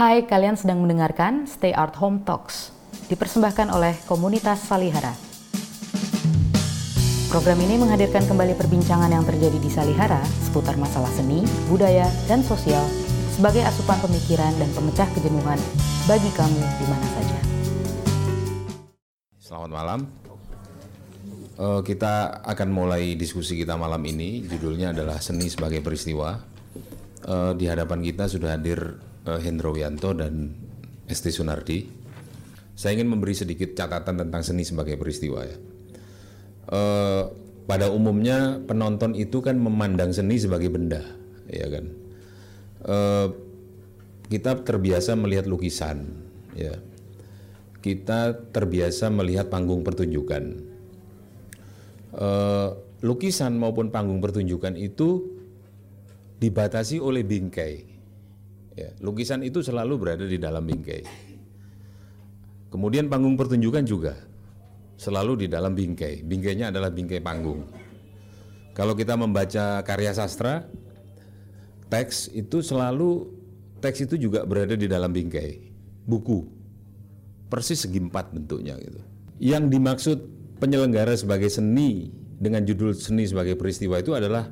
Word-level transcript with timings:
Hai, 0.00 0.24
kalian 0.24 0.56
sedang 0.56 0.80
mendengarkan 0.80 1.44
Stay 1.44 1.76
Art 1.76 1.92
Home 2.00 2.24
Talks, 2.24 2.72
dipersembahkan 3.12 3.68
oleh 3.68 3.92
komunitas 4.08 4.64
Salihara. 4.64 5.12
Program 7.28 7.60
ini 7.60 7.76
menghadirkan 7.76 8.24
kembali 8.24 8.56
perbincangan 8.56 9.12
yang 9.12 9.28
terjadi 9.28 9.60
di 9.60 9.68
Salihara 9.68 10.24
seputar 10.40 10.80
masalah 10.80 11.12
seni, 11.12 11.44
budaya, 11.68 12.08
dan 12.24 12.40
sosial 12.40 12.80
sebagai 13.36 13.60
asupan 13.60 14.00
pemikiran 14.00 14.48
dan 14.56 14.72
pemecah 14.72 15.04
kejenuhan 15.12 15.60
bagi 16.08 16.32
kamu 16.32 16.62
di 16.64 16.86
mana 16.88 17.06
saja. 17.20 17.38
Selamat 19.36 19.68
malam. 19.68 20.00
Uh, 21.60 21.84
kita 21.84 22.40
akan 22.48 22.72
mulai 22.72 23.20
diskusi 23.20 23.52
kita 23.52 23.76
malam 23.76 24.00
ini. 24.08 24.48
Judulnya 24.48 24.96
adalah 24.96 25.20
seni 25.20 25.52
sebagai 25.52 25.84
peristiwa. 25.84 26.40
Uh, 27.20 27.52
di 27.52 27.68
hadapan 27.68 28.00
kita 28.00 28.32
sudah 28.32 28.56
hadir 28.56 29.09
uh, 29.26 29.40
Hendro 29.40 29.74
Wianto 29.74 30.14
dan 30.16 30.54
Esti 31.10 31.32
Sunardi. 31.34 31.78
Saya 32.76 32.96
ingin 32.96 33.12
memberi 33.12 33.36
sedikit 33.36 33.76
catatan 33.76 34.16
tentang 34.16 34.40
seni 34.40 34.64
sebagai 34.64 34.96
peristiwa 34.96 35.44
ya. 35.44 35.56
Uh, 36.70 37.22
pada 37.68 37.92
umumnya 37.92 38.62
penonton 38.64 39.12
itu 39.12 39.44
kan 39.44 39.58
memandang 39.60 40.10
seni 40.16 40.40
sebagai 40.40 40.72
benda, 40.72 41.04
ya 41.50 41.66
kan. 41.68 41.84
Uh, 42.80 43.28
kita 44.30 44.64
terbiasa 44.64 45.18
melihat 45.18 45.44
lukisan, 45.44 46.08
ya. 46.56 46.78
Kita 47.80 48.36
terbiasa 48.54 49.12
melihat 49.12 49.52
panggung 49.52 49.84
pertunjukan. 49.84 50.66
Uh, 52.10 52.74
lukisan 53.04 53.54
maupun 53.60 53.92
panggung 53.92 54.18
pertunjukan 54.18 54.74
itu 54.74 55.30
dibatasi 56.40 56.98
oleh 56.98 57.22
bingkai. 57.22 57.99
Ya, 58.78 58.94
lukisan 59.02 59.42
itu 59.42 59.60
selalu 59.60 59.94
berada 59.98 60.24
di 60.26 60.38
dalam 60.38 60.62
bingkai. 60.62 61.02
Kemudian 62.70 63.10
panggung 63.10 63.34
pertunjukan 63.34 63.82
juga 63.82 64.14
selalu 64.94 65.44
di 65.44 65.46
dalam 65.50 65.74
bingkai. 65.74 66.22
Bingkainya 66.22 66.70
adalah 66.70 66.94
bingkai 66.94 67.18
panggung. 67.18 67.66
Kalau 68.70 68.94
kita 68.94 69.18
membaca 69.18 69.82
karya 69.82 70.14
sastra, 70.14 70.70
teks 71.90 72.30
itu 72.30 72.62
selalu 72.62 73.26
teks 73.82 74.06
itu 74.06 74.30
juga 74.30 74.46
berada 74.46 74.78
di 74.78 74.86
dalam 74.86 75.10
bingkai 75.10 75.58
buku. 76.06 76.46
Persis 77.50 77.82
segi 77.82 77.98
empat 77.98 78.30
bentuknya 78.30 78.78
gitu. 78.78 79.02
Yang 79.42 79.64
dimaksud 79.74 80.18
penyelenggara 80.62 81.18
sebagai 81.18 81.50
seni 81.50 82.14
dengan 82.38 82.62
judul 82.62 82.94
seni 82.94 83.26
sebagai 83.26 83.58
peristiwa 83.58 83.98
itu 83.98 84.14
adalah 84.14 84.46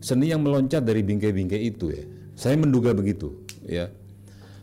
seni 0.00 0.32
yang 0.32 0.40
meloncat 0.40 0.80
dari 0.80 1.04
bingkai-bingkai 1.04 1.60
itu 1.60 1.92
ya. 1.92 2.04
Saya 2.38 2.54
menduga 2.54 2.94
begitu, 2.94 3.34
ya. 3.66 3.90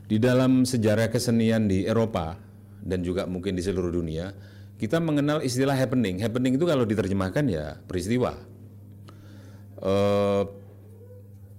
Di 0.08 0.16
dalam 0.16 0.64
sejarah 0.64 1.12
kesenian 1.12 1.68
di 1.68 1.84
Eropa 1.84 2.40
dan 2.80 3.04
juga 3.04 3.28
mungkin 3.28 3.52
di 3.52 3.60
seluruh 3.60 3.92
dunia, 3.92 4.32
kita 4.80 5.04
mengenal 5.04 5.44
istilah 5.44 5.76
happening. 5.76 6.24
Happening 6.24 6.56
itu 6.56 6.64
kalau 6.64 6.88
diterjemahkan 6.88 7.44
ya 7.52 7.76
peristiwa. 7.84 8.32
Uh, 9.76 10.48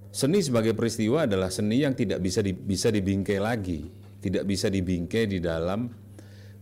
seni 0.09 0.41
sebagai 0.41 0.73
peristiwa 0.73 1.29
adalah 1.29 1.53
seni 1.53 1.85
yang 1.85 1.93
tidak 1.93 2.25
bisa 2.25 2.41
di, 2.41 2.57
bisa 2.57 2.89
dibingkai 2.89 3.37
lagi, 3.37 3.85
tidak 4.25 4.49
bisa 4.49 4.73
dibingkai 4.73 5.29
di 5.29 5.37
dalam 5.37 5.93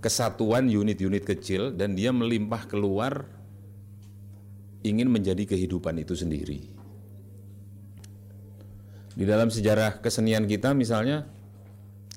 kesatuan 0.02 0.66
unit-unit 0.66 1.22
kecil 1.22 1.70
dan 1.78 1.94
dia 1.94 2.10
melimpah 2.10 2.66
keluar 2.66 3.22
ingin 4.82 5.06
menjadi 5.06 5.46
kehidupan 5.46 6.02
itu 6.02 6.18
sendiri. 6.18 6.73
Di 9.14 9.22
dalam 9.22 9.46
sejarah 9.46 10.02
kesenian 10.02 10.50
kita 10.50 10.74
misalnya 10.74 11.30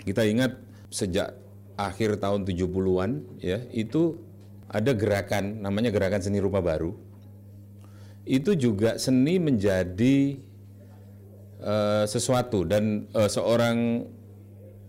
kita 0.02 0.26
ingat 0.26 0.58
sejak 0.90 1.38
akhir 1.78 2.18
tahun 2.18 2.44
70-an 2.50 3.38
ya, 3.38 3.62
itu 3.70 4.18
ada 4.68 4.92
gerakan 4.98 5.62
namanya 5.62 5.94
gerakan 5.94 6.20
seni 6.26 6.42
rupa 6.42 6.60
baru. 6.60 6.92
Itu 8.28 8.58
juga 8.58 9.00
seni 9.00 9.40
menjadi 9.40 10.36
uh, 11.64 12.04
sesuatu 12.10 12.68
dan 12.68 13.08
uh, 13.16 13.30
seorang 13.30 14.10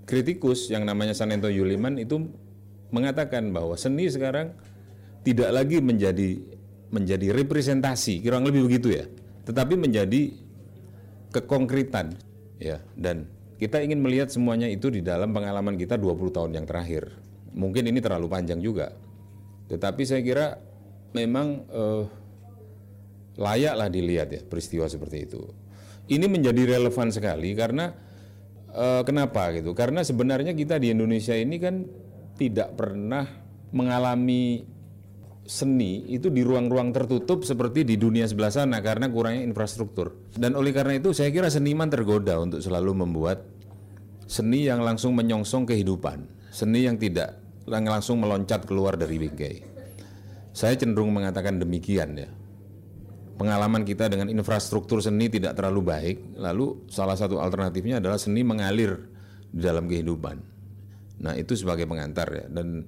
kritikus 0.09 0.73
yang 0.73 0.89
namanya 0.89 1.13
Sanento 1.13 1.53
Yuliman 1.53 2.01
itu 2.01 2.25
mengatakan 2.89 3.53
bahwa 3.53 3.77
seni 3.77 4.09
sekarang 4.09 4.57
tidak 5.23 5.53
lagi 5.53 5.79
menjadi 5.85 6.41
menjadi 6.89 7.37
representasi, 7.37 8.25
kurang 8.25 8.49
lebih 8.49 8.65
begitu 8.65 8.97
ya, 8.97 9.05
tetapi 9.45 9.77
menjadi 9.77 10.33
kekonkretan 11.33 12.17
ya 12.59 12.83
dan 12.99 13.29
kita 13.59 13.83
ingin 13.83 13.99
melihat 13.99 14.31
semuanya 14.31 14.71
itu 14.71 14.87
di 14.89 15.03
dalam 15.03 15.35
pengalaman 15.35 15.75
kita 15.75 15.99
20 15.99 16.31
tahun 16.31 16.51
yang 16.55 16.67
terakhir. 16.67 17.11
Mungkin 17.59 17.91
ini 17.91 17.99
terlalu 17.99 18.31
panjang 18.31 18.63
juga. 18.63 18.95
Tetapi 19.67 20.03
saya 20.07 20.23
kira 20.23 20.47
memang 21.11 21.67
eh, 21.67 22.05
layaklah 23.35 23.91
dilihat 23.91 24.29
ya 24.31 24.41
peristiwa 24.47 24.87
seperti 24.87 25.27
itu. 25.27 25.43
Ini 26.09 26.25
menjadi 26.31 26.79
relevan 26.79 27.11
sekali 27.11 27.51
karena 27.59 27.91
eh, 28.71 29.03
kenapa 29.03 29.51
gitu? 29.59 29.75
Karena 29.75 30.07
sebenarnya 30.07 30.55
kita 30.55 30.79
di 30.79 30.95
Indonesia 30.95 31.35
ini 31.35 31.59
kan 31.59 31.83
tidak 32.39 32.79
pernah 32.79 33.27
mengalami 33.75 34.63
seni 35.49 36.05
itu 36.13 36.29
di 36.29 36.45
ruang-ruang 36.45 36.93
tertutup 36.93 37.41
seperti 37.41 37.81
di 37.81 37.97
dunia 37.97 38.29
sebelah 38.29 38.53
sana 38.53 38.85
karena 38.85 39.09
kurangnya 39.09 39.49
infrastruktur. 39.49 40.29
Dan 40.37 40.53
oleh 40.53 40.77
karena 40.77 41.01
itu 41.01 41.17
saya 41.17 41.33
kira 41.33 41.49
seniman 41.49 41.89
tergoda 41.89 42.37
untuk 42.37 42.61
selalu 42.61 42.93
membuat 42.93 43.49
seni 44.29 44.69
yang 44.69 44.85
langsung 44.85 45.17
menyongsong 45.17 45.65
kehidupan, 45.65 46.29
seni 46.53 46.85
yang 46.85 47.01
tidak 47.01 47.41
yang 47.65 47.89
langsung 47.89 48.21
meloncat 48.21 48.69
keluar 48.69 49.01
dari 49.01 49.17
bingkai. 49.17 49.57
Saya 50.53 50.77
cenderung 50.77 51.17
mengatakan 51.17 51.57
demikian 51.57 52.13
ya. 52.17 52.29
Pengalaman 53.39 53.87
kita 53.87 54.11
dengan 54.11 54.29
infrastruktur 54.29 54.99
seni 55.01 55.31
tidak 55.31 55.55
terlalu 55.55 55.81
baik, 55.81 56.17
lalu 56.37 56.85
salah 56.91 57.15
satu 57.15 57.39
alternatifnya 57.39 58.03
adalah 58.03 58.19
seni 58.19 58.43
mengalir 58.43 58.99
di 59.49 59.63
dalam 59.63 59.87
kehidupan. 59.87 60.37
Nah, 61.23 61.35
itu 61.39 61.55
sebagai 61.55 61.87
pengantar 61.87 62.29
ya 62.35 62.47
dan 62.51 62.85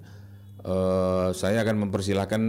uh, 0.64 1.28
saya 1.32 1.64
akan 1.64 1.88
mempersilahkan 1.88 2.42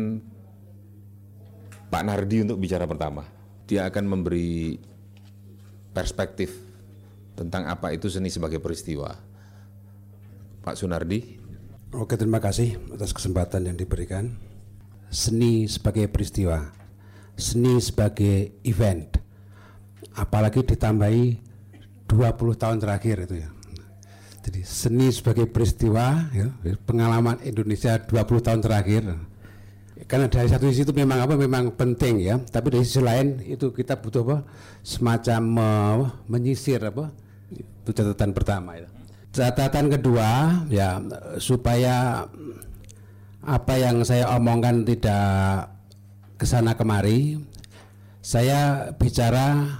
Pak 1.92 2.04
Nardi 2.08 2.48
untuk 2.48 2.60
bicara 2.60 2.88
pertama. 2.88 3.28
Dia 3.68 3.88
akan 3.88 4.04
memberi 4.08 4.80
perspektif 5.92 6.56
tentang 7.36 7.68
apa 7.68 7.92
itu 7.92 8.08
seni 8.08 8.32
sebagai 8.32 8.60
peristiwa. 8.64 9.12
Pak 10.62 10.76
Sunardi. 10.78 11.40
Oke, 11.92 12.16
terima 12.16 12.40
kasih 12.40 12.80
atas 12.96 13.12
kesempatan 13.12 13.68
yang 13.68 13.76
diberikan. 13.76 14.32
Seni 15.12 15.68
sebagai 15.68 16.08
peristiwa, 16.08 16.72
seni 17.36 17.84
sebagai 17.84 18.64
event, 18.64 19.20
apalagi 20.16 20.64
ditambahi 20.64 21.36
20 22.08 22.56
tahun 22.56 22.80
terakhir 22.80 23.28
itu 23.28 23.44
ya 23.44 23.52
jadi 24.42 24.62
seni 24.66 25.14
sebagai 25.14 25.46
peristiwa, 25.46 26.34
ya, 26.34 26.50
pengalaman 26.86 27.38
Indonesia 27.46 28.02
20 28.02 28.42
tahun 28.42 28.62
terakhir. 28.66 29.04
Karena 30.10 30.26
dari 30.26 30.50
satu 30.50 30.66
sisi 30.68 30.82
itu 30.82 30.98
memang 30.98 31.22
apa, 31.24 31.38
memang 31.38 31.78
penting 31.78 32.26
ya. 32.26 32.42
Tapi 32.42 32.74
dari 32.74 32.84
sisi 32.84 33.06
lain 33.06 33.38
itu 33.46 33.70
kita 33.70 34.02
butuh 34.02 34.26
apa, 34.26 34.38
semacam 34.82 35.42
uh, 35.62 35.98
menyisir 36.26 36.82
apa, 36.82 37.14
itu 37.54 37.90
catatan 37.94 38.34
pertama 38.34 38.82
ya. 38.82 38.90
Catatan 39.32 39.88
kedua 39.88 40.60
ya 40.68 41.00
supaya 41.40 42.28
apa 43.46 43.74
yang 43.80 44.04
saya 44.04 44.28
omongkan 44.36 44.84
tidak 44.84 45.72
ke 46.36 46.44
sana 46.50 46.76
kemari, 46.76 47.40
saya 48.20 48.92
bicara 48.98 49.80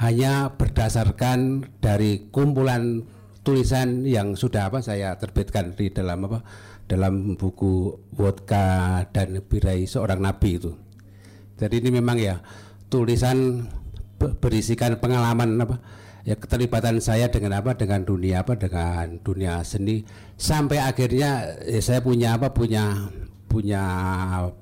hanya 0.00 0.54
berdasarkan 0.56 1.66
dari 1.82 2.30
kumpulan 2.32 3.04
tulisan 3.46 4.02
yang 4.02 4.34
sudah 4.34 4.66
apa 4.66 4.82
saya 4.82 5.14
terbitkan 5.14 5.78
di 5.78 5.94
dalam 5.94 6.26
apa 6.26 6.42
dalam 6.90 7.38
buku 7.38 7.94
Wodka 8.18 9.06
dan 9.14 9.38
Birai 9.46 9.86
seorang 9.86 10.18
nabi 10.18 10.58
itu. 10.58 10.74
Jadi 11.54 11.78
ini 11.78 12.02
memang 12.02 12.18
ya 12.18 12.42
tulisan 12.90 13.62
berisikan 14.18 14.98
pengalaman 14.98 15.62
apa 15.62 15.78
ya 16.26 16.34
keterlibatan 16.34 16.98
saya 16.98 17.30
dengan 17.30 17.62
apa 17.62 17.78
dengan 17.78 18.02
dunia 18.02 18.42
apa 18.42 18.58
dengan 18.58 19.22
dunia 19.22 19.62
seni 19.62 20.02
sampai 20.34 20.82
akhirnya 20.82 21.62
ya 21.62 21.78
saya 21.78 22.02
punya 22.02 22.34
apa 22.34 22.50
punya 22.50 23.14
punya 23.46 23.82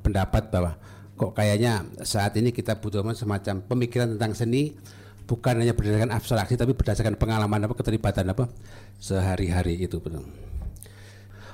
pendapat 0.05 0.53
bahwa 0.53 0.76
kok 1.17 1.32
kayaknya 1.32 1.88
saat 2.05 2.37
ini 2.37 2.53
kita 2.53 2.85
butuh 2.85 3.00
semacam 3.17 3.64
pemikiran 3.64 4.19
tentang 4.19 4.37
seni 4.37 4.76
bukan 5.25 5.65
hanya 5.65 5.73
berdasarkan 5.73 6.12
abstraksi 6.12 6.55
tapi 6.55 6.76
berdasarkan 6.76 7.17
pengalaman 7.17 7.65
apa 7.65 7.75
keterlibatan 7.76 8.32
apa 8.32 8.49
sehari-hari 9.00 9.81
itu 9.81 10.00
betul. 10.00 10.25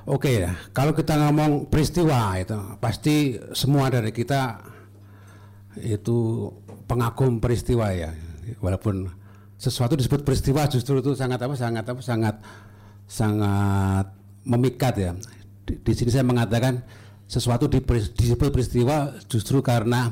Oke 0.09 0.43
ya, 0.43 0.57
kalau 0.73 0.97
kita 0.97 1.15
ngomong 1.15 1.69
peristiwa 1.69 2.35
itu 2.41 2.57
pasti 2.81 3.37
semua 3.53 3.93
dari 3.93 4.11
kita 4.11 4.59
itu 5.79 6.51
pengagum 6.89 7.39
peristiwa 7.39 7.95
ya, 7.95 8.11
walaupun 8.59 9.07
sesuatu 9.61 9.95
disebut 9.95 10.25
peristiwa 10.25 10.67
justru 10.67 10.99
itu 11.05 11.13
sangat 11.13 11.45
apa 11.45 11.55
sangat 11.55 11.85
apa 11.85 12.01
sangat 12.01 12.37
sangat 13.05 14.07
memikat 14.49 14.95
ya. 14.97 15.13
Di, 15.69 15.79
di 15.79 15.93
sini 15.93 16.11
saya 16.11 16.25
mengatakan 16.25 16.81
sesuatu 17.29 17.69
di, 17.69 17.79
disebut 18.17 18.51
peristiwa 18.51 19.15
justru 19.29 19.61
karena 19.61 20.11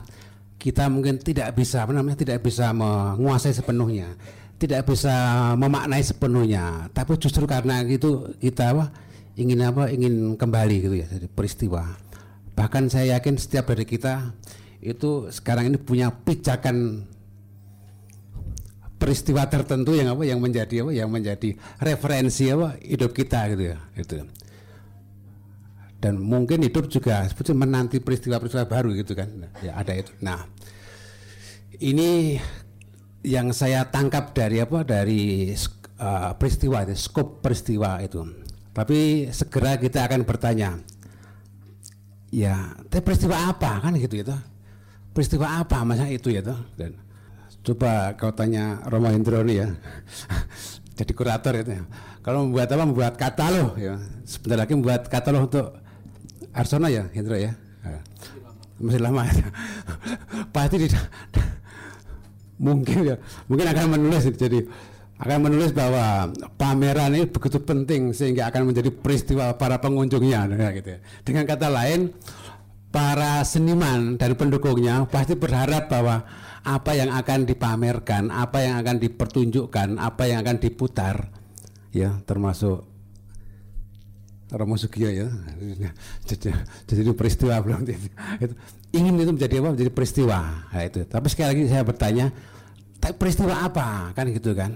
kita 0.59 0.91
mungkin 0.91 1.23
tidak 1.23 1.55
bisa 1.55 1.87
apa 1.87 1.95
namanya 1.95 2.19
tidak 2.19 2.43
bisa 2.43 2.75
menguasai 2.75 3.55
sepenuhnya, 3.55 4.19
tidak 4.59 4.91
bisa 4.91 5.15
memaknai 5.55 6.03
sepenuhnya, 6.03 6.91
tapi 6.91 7.15
justru 7.17 7.47
karena 7.47 7.87
itu 7.87 8.35
kita 8.43 8.75
apa 8.75 8.85
ingin 9.39 9.63
apa 9.63 9.87
ingin 9.95 10.35
kembali 10.35 10.77
gitu 10.83 10.95
ya 10.99 11.07
dari 11.07 11.31
peristiwa. 11.31 11.87
Bahkan 12.59 12.91
saya 12.91 13.17
yakin 13.17 13.39
setiap 13.39 13.71
dari 13.71 13.87
kita 13.87 14.35
itu 14.83 15.31
sekarang 15.31 15.71
ini 15.71 15.79
punya 15.79 16.11
pijakan 16.11 17.07
peristiwa 18.99 19.47
tertentu 19.47 19.95
yang 19.95 20.11
apa 20.11 20.27
yang 20.27 20.43
menjadi 20.43 20.83
apa 20.83 20.91
yang 20.91 21.07
menjadi 21.07 21.55
referensi 21.79 22.51
apa 22.51 22.75
hidup 22.83 23.15
kita 23.15 23.55
gitu 23.55 23.63
ya 23.75 23.79
itu 23.95 24.27
dan 25.99 26.19
mungkin 26.19 26.63
hidup 26.63 26.87
juga 26.87 27.27
seperti 27.27 27.55
menanti 27.55 27.99
peristiwa-peristiwa 27.99 28.71
baru 28.71 28.95
gitu 28.95 29.19
kan 29.19 29.29
nah, 29.35 29.51
ya 29.59 29.75
ada 29.75 29.93
itu 29.95 30.15
nah 30.23 30.47
ini 31.83 32.39
yang 33.27 33.51
saya 33.51 33.87
tangkap 33.91 34.31
dari 34.31 34.63
apa 34.63 34.87
dari 34.87 35.51
uh, 35.99 36.33
peristiwa 36.39 36.87
itu 36.87 36.95
skop 36.95 37.43
peristiwa 37.43 37.99
itu 37.99 38.23
tapi 38.71 39.27
segera 39.35 39.75
kita 39.75 40.07
akan 40.07 40.23
bertanya 40.23 40.79
ya 42.31 42.79
tapi 42.87 43.03
peristiwa 43.03 43.51
apa 43.51 43.83
kan 43.83 43.99
gitu 43.99 44.23
ya 44.23 44.39
peristiwa 45.11 45.67
apa 45.67 45.83
masa 45.83 46.07
itu 46.07 46.31
ya 46.31 46.47
dan 46.79 46.95
Coba 47.69 48.17
kau 48.17 48.33
tanya 48.33 48.81
Roma 48.89 49.13
Indroni 49.13 49.61
ya. 49.61 49.69
Jadi 50.99 51.13
kurator 51.13 51.53
itu. 51.53 51.77
Ya. 51.77 51.85
Kalau 52.25 52.49
membuat 52.49 52.73
apa? 52.73 52.85
Membuat 52.89 53.15
katalog 53.21 53.77
ya. 53.77 54.01
Sebentar 54.25 54.65
lagi 54.65 54.73
membuat 54.73 55.05
katalog 55.13 55.53
untuk 55.53 55.77
Arsono 56.55 56.89
ya, 56.89 57.07
Hendro 57.13 57.37
ya. 57.37 57.55
Masih 58.79 59.03
lama 59.03 59.27
ya. 59.27 59.49
Pasti 60.55 60.77
tidak 60.87 61.07
mungkin 62.67 63.15
ya, 63.15 63.17
mungkin 63.51 63.67
akan 63.67 63.87
menulis 63.99 64.31
jadi 64.35 64.63
akan 65.19 65.51
menulis 65.51 65.75
bahwa 65.75 66.31
pameran 66.55 67.11
ini 67.19 67.27
begitu 67.27 67.59
penting 67.59 68.15
sehingga 68.15 68.55
akan 68.55 68.71
menjadi 68.71 68.95
peristiwa 68.95 69.51
para 69.59 69.83
pengunjungnya 69.83 70.47
gitu 70.79 70.95
ya. 70.95 70.99
Dengan 71.27 71.43
kata 71.43 71.67
lain, 71.67 72.15
para 72.95 73.43
seniman 73.43 74.15
dan 74.15 74.39
pendukungnya 74.39 75.05
pasti 75.11 75.35
berharap 75.35 75.91
bahwa 75.91 76.23
apa 76.63 76.93
yang 76.95 77.11
akan 77.11 77.51
dipamerkan, 77.51 78.31
apa 78.31 78.63
yang 78.63 78.79
akan 78.79 78.97
dipertunjukkan, 79.03 79.99
apa 79.99 80.23
yang 80.31 80.39
akan 80.47 80.57
diputar, 80.63 81.35
ya 81.91 82.23
termasuk 82.23 82.87
Romo 84.49 84.81
Sugio 84.81 85.13
ya, 85.13 85.29
jadi, 86.25 86.57
jadi 86.89 87.13
peristiwa 87.13 87.61
belum 87.61 87.85
itu, 87.85 88.55
ingin 88.97 89.21
itu 89.21 89.33
menjadi 89.37 89.55
apa? 89.61 89.69
Menjadi 89.77 89.93
peristiwa, 89.93 90.39
nah, 90.73 90.83
itu. 90.85 91.05
Tapi 91.05 91.27
sekali 91.29 91.49
lagi 91.53 91.63
saya 91.69 91.83
bertanya, 91.85 92.27
peristiwa 93.21 93.55
apa 93.61 94.17
kan 94.17 94.25
gitu 94.33 94.57
kan? 94.57 94.73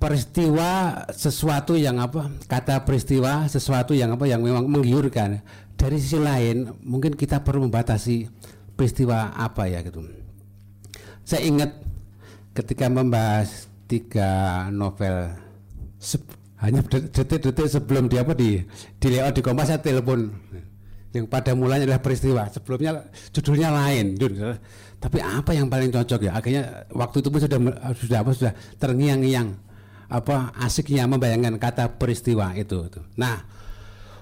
Peristiwa 0.00 0.98
sesuatu 1.12 1.76
yang 1.76 2.00
apa? 2.00 2.32
Kata 2.48 2.82
peristiwa 2.82 3.46
sesuatu 3.46 3.92
yang 3.94 4.16
apa? 4.16 4.24
Yang 4.26 4.50
memang 4.50 4.64
menggiurkan. 4.66 5.44
Dari 5.76 5.96
sisi 6.00 6.18
lain, 6.18 6.72
mungkin 6.82 7.14
kita 7.14 7.44
perlu 7.44 7.68
membatasi 7.68 8.26
peristiwa 8.74 9.36
apa 9.36 9.68
ya 9.68 9.84
gitu 9.84 10.02
saya 11.22 11.46
ingat 11.46 11.70
ketika 12.52 12.90
membahas 12.90 13.70
tiga 13.86 14.66
novel 14.74 15.30
hanya 16.62 16.80
detik-detik 16.86 17.66
sebelum 17.66 18.06
dia 18.06 18.22
apa 18.22 18.38
di 18.38 18.62
di 19.02 19.06
layout 19.10 19.34
di 19.34 19.42
Kompas 19.42 19.74
saya 19.74 19.82
telepon. 19.82 20.30
Yang 21.12 21.28
pada 21.28 21.52
mulanya 21.52 21.84
adalah 21.84 22.00
peristiwa. 22.00 22.48
Sebelumnya 22.48 23.04
judulnya 23.36 23.68
lain 23.68 24.16
tapi 25.02 25.18
apa 25.18 25.50
yang 25.50 25.66
paling 25.66 25.90
cocok 25.90 26.30
ya? 26.30 26.38
Akhirnya 26.38 26.86
waktu 26.94 27.18
itu 27.18 27.28
pun 27.28 27.42
sudah 27.42 27.58
sudah 27.98 28.18
apa 28.22 28.30
sudah 28.30 28.52
terngiang-ngiang. 28.78 29.50
Apa 30.12 30.52
asiknya 30.60 31.08
membayangkan 31.08 31.56
kata 31.56 31.96
peristiwa 31.96 32.52
itu, 32.52 32.84
nah 33.16 33.40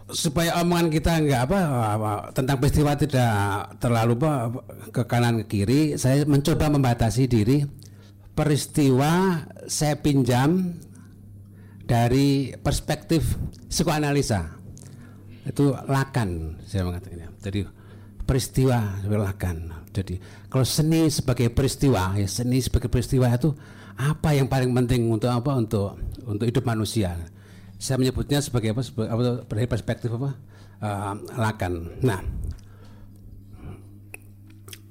supaya 0.06 0.62
omongan 0.62 0.87
kita 0.87 1.19
enggak 1.19 1.50
apa, 1.50 1.58
apa 1.98 2.10
tentang 2.31 2.62
peristiwa 2.62 2.94
tidak 2.94 3.34
terlalu 3.82 4.14
apa, 4.22 4.32
ke 4.94 5.02
kanan 5.10 5.42
ke 5.42 5.44
kiri, 5.50 5.81
saya 5.98 6.22
mencoba 6.31 6.70
membatasi 6.70 7.26
diri. 7.26 7.66
Peristiwa 8.31 9.42
saya 9.66 9.98
pinjam 9.98 10.78
dari 11.90 12.54
perspektif 12.54 13.34
psikoanalisa. 13.66 14.46
Itu 15.42 15.75
lakan 15.75 16.62
saya 16.62 16.87
mengatakan. 16.87 17.34
Jadi 17.42 17.66
peristiwa 18.22 19.02
lakan. 19.02 19.90
Jadi 19.90 20.22
kalau 20.46 20.62
seni 20.62 21.10
sebagai 21.10 21.50
peristiwa, 21.50 22.14
ya 22.14 22.31
seni 22.31 22.62
sebagai 22.62 22.87
peristiwa 22.87 23.26
itu 23.34 23.50
apa 23.98 24.38
yang 24.38 24.46
paling 24.46 24.70
penting 24.70 25.10
untuk 25.10 25.34
apa 25.34 25.50
untuk 25.58 25.98
untuk 26.22 26.46
hidup 26.46 26.62
manusia 26.62 27.19
saya 27.81 27.96
menyebutnya 27.96 28.44
sebagai 28.44 28.76
apa, 28.76 28.84
sebagai, 28.84 29.66
perspektif 29.72 30.12
apa 30.12 30.37
uh, 30.84 31.16
Lakan. 31.40 32.04
Nah, 32.04 32.20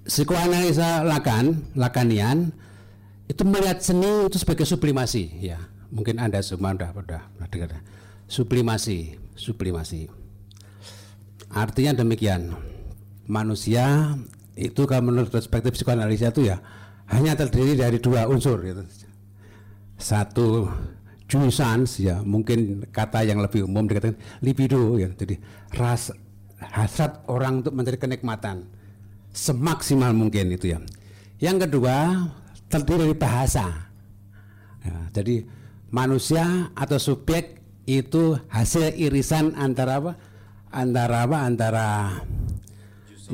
psikoanalisa 0.09 1.05
Lakan, 1.05 1.69
Lakanian 1.77 2.49
itu 3.29 3.45
melihat 3.45 3.77
seni 3.85 4.25
itu 4.25 4.41
sebagai 4.41 4.65
sublimasi, 4.65 5.37
ya. 5.37 5.61
Mungkin 5.89 6.21
anda 6.21 6.39
semua 6.45 6.77
sudah 6.77 6.93
sudah 6.93 7.21
dengar. 7.49 7.81
Sublimasi, 8.29 9.17
sublimasi. 9.33 10.05
Artinya 11.49 11.97
demikian, 11.97 12.53
manusia 13.25 14.13
itu 14.53 14.85
kalau 14.85 15.09
menurut 15.09 15.33
perspektif 15.33 15.73
psikoanalisa 15.73 16.29
itu 16.29 16.45
ya 16.45 16.61
hanya 17.09 17.33
terdiri 17.33 17.73
dari 17.73 17.97
dua 17.97 18.29
unsur, 18.29 18.61
gitu. 18.61 18.85
Satu 19.97 20.69
jouissance 21.25 22.01
ya 22.01 22.21
mungkin 22.25 22.85
kata 22.89 23.21
yang 23.25 23.41
lebih 23.41 23.65
umum 23.65 23.89
dikatakan 23.89 24.17
libido 24.45 24.97
ya. 25.01 25.09
Jadi 25.09 25.41
ras 25.73 26.13
hasrat 26.59 27.25
orang 27.31 27.65
untuk 27.65 27.73
mencari 27.73 27.97
kenikmatan 27.97 28.69
semaksimal 29.33 30.13
mungkin 30.13 30.53
itu 30.53 30.77
ya. 30.77 30.79
Yang 31.41 31.65
kedua 31.65 32.29
terdiri 32.69 33.09
dari 33.09 33.15
bahasa. 33.17 33.65
Ya, 34.85 34.95
jadi 35.11 35.43
manusia 35.89 36.73
atau 36.77 36.97
subjek 36.97 37.61
itu 37.89 38.37
hasil 38.49 38.93
irisan 38.97 39.57
antara 39.57 39.97
apa? 40.01 40.11
Antara 40.69 41.25
apa? 41.25 41.37
Antara 41.45 41.87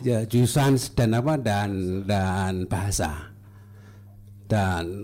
ya, 0.04 0.24
jouissance 0.24 0.96
dan 0.96 1.16
apa? 1.16 1.36
Dan 1.36 2.02
dan 2.08 2.68
bahasa. 2.68 3.32
Dan 4.46 5.04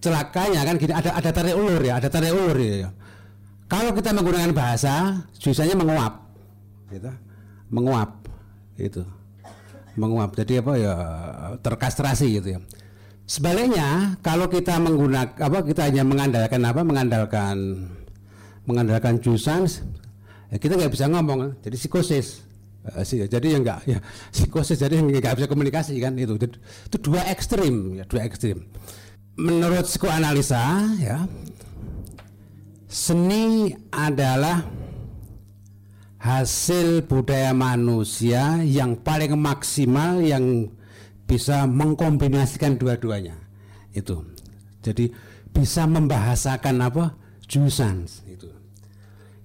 celakanya 0.00 0.64
kan 0.64 0.80
gini 0.80 0.96
ada 0.96 1.12
ada 1.12 1.28
tarik 1.28 1.52
ulur 1.52 1.76
ya 1.84 2.00
ada 2.00 2.08
tarik 2.08 2.32
ulur 2.32 2.56
ya 2.56 2.88
kalau 3.68 3.92
kita 3.92 4.16
menggunakan 4.16 4.56
bahasa 4.56 5.28
susahnya 5.36 5.76
menguap 5.76 6.24
gitu. 6.88 7.12
Menguap 7.70 8.10
itu 8.80 9.04
menguap. 10.00 10.32
Jadi 10.34 10.58
apa 10.58 10.72
ya? 10.80 10.94
Terkastrasi 11.60 12.40
gitu 12.40 12.56
ya 12.56 12.60
sebaliknya 13.30 14.18
kalau 14.26 14.50
kita 14.50 14.74
menggunakan 14.82 15.38
apa 15.38 15.62
kita 15.62 15.86
hanya 15.86 16.02
mengandalkan 16.02 16.66
apa 16.66 16.82
mengandalkan 16.82 17.56
mengandalkan 18.66 19.22
jusan 19.22 19.70
ya 20.50 20.58
kita 20.58 20.74
nggak 20.74 20.90
bisa 20.90 21.06
ngomong 21.06 21.54
jadi 21.62 21.78
psikosis. 21.78 22.42
Eh, 22.80 23.28
jadi 23.28 23.46
yang 23.54 23.62
enggak 23.62 23.86
ya 23.86 24.02
psikosis 24.34 24.82
jadi 24.82 24.98
nggak 24.98 25.38
bisa 25.38 25.46
komunikasi 25.46 25.94
kan 26.02 26.18
itu. 26.18 26.34
Itu 26.90 26.96
dua 26.98 27.22
ekstrim 27.30 28.02
ya 28.02 28.04
dua 28.10 28.26
ekstrim. 28.26 28.66
Menurut 29.38 29.86
psikoanalisa 29.86 30.90
ya 30.98 31.22
seni 32.90 33.70
adalah 33.94 34.66
hasil 36.18 37.06
budaya 37.06 37.54
manusia 37.54 38.58
yang 38.66 38.98
paling 38.98 39.38
maksimal 39.38 40.18
yang 40.18 40.66
bisa 41.30 41.62
mengkombinasikan 41.70 42.74
dua-duanya 42.74 43.38
itu 43.94 44.26
jadi 44.82 45.14
bisa 45.54 45.86
membahasakan 45.86 46.82
apa 46.82 47.14
jurusan 47.46 48.10
itu 48.26 48.50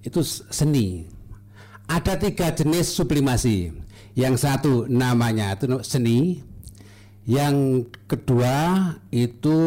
itu 0.02 0.20
seni 0.50 1.06
ada 1.86 2.18
tiga 2.18 2.50
jenis 2.50 2.90
sublimasi 2.90 3.70
yang 4.18 4.34
satu 4.34 4.90
namanya 4.90 5.54
itu 5.54 5.78
seni 5.86 6.42
yang 7.26 7.82
kedua 8.06 8.94
itu 9.10 9.58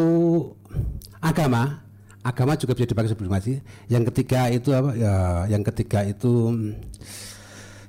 agama. 1.19 1.83
Agama 2.23 2.55
juga 2.55 2.71
bisa 2.75 2.87
dipakai 2.87 3.11
sublimasi. 3.11 3.59
Yang 3.91 4.11
ketiga 4.11 4.47
itu 4.47 4.71
apa? 4.71 4.95
Ya, 4.95 5.15
yang 5.51 5.63
ketiga 5.67 6.07
itu 6.07 6.55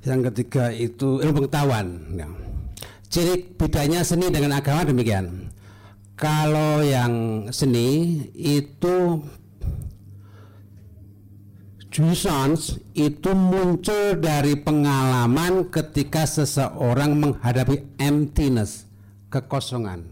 yang 0.03 0.21
ketiga 0.27 0.75
itu 0.75 1.23
ilmu 1.23 1.47
pengetahuan. 1.47 1.87
Ya. 2.19 2.27
Ciri 3.11 3.43
bedanya 3.59 4.07
seni 4.07 4.31
dengan 4.31 4.55
agama 4.55 4.87
demikian. 4.87 5.51
kalau 6.21 6.85
yang 6.85 7.49
seni 7.49 8.23
itu 8.37 9.25
Jouissance 11.91 12.79
itu 12.95 13.35
muncul 13.35 14.15
dari 14.15 14.55
pengalaman 14.55 15.67
ketika 15.75 16.23
seseorang 16.23 17.19
menghadapi 17.19 17.99
emptiness, 17.99 18.87
kekosongan. 19.27 20.07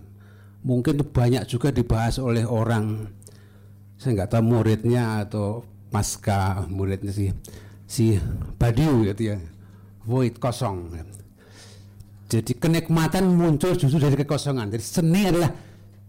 Mungkin 0.67 0.99
itu 0.99 1.07
banyak 1.07 1.47
juga 1.47 1.71
dibahas 1.71 2.19
oleh 2.19 2.43
orang, 2.43 3.07
saya 3.95 4.11
nggak 4.19 4.31
tahu 4.35 4.43
muridnya 4.43 5.23
atau 5.23 5.63
pasca 5.95 6.67
muridnya 6.67 7.15
si 7.15 7.31
si 7.87 8.19
Badiou 8.59 9.07
gitu 9.15 9.33
ya, 9.33 9.37
void 10.03 10.35
kosong. 10.43 10.99
Jadi 12.29 12.53
kenikmatan 12.61 13.25
muncul 13.33 13.73
justru 13.73 13.97
dari 13.97 14.17
kekosongan. 14.21 14.69
Jadi 14.69 14.85
seni 14.85 15.23
adalah 15.25 15.49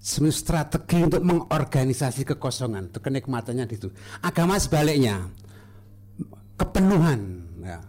strategi 0.03 0.99
untuk 0.99 1.23
mengorganisasi 1.23 2.27
kekosongan. 2.27 2.91
Itu 2.91 2.99
kenikmatannya 2.99 3.63
di 3.63 3.75
situ. 3.79 3.89
Agama 4.19 4.59
sebaliknya 4.59 5.31
kepenuhan, 6.59 7.19
ya. 7.63 7.79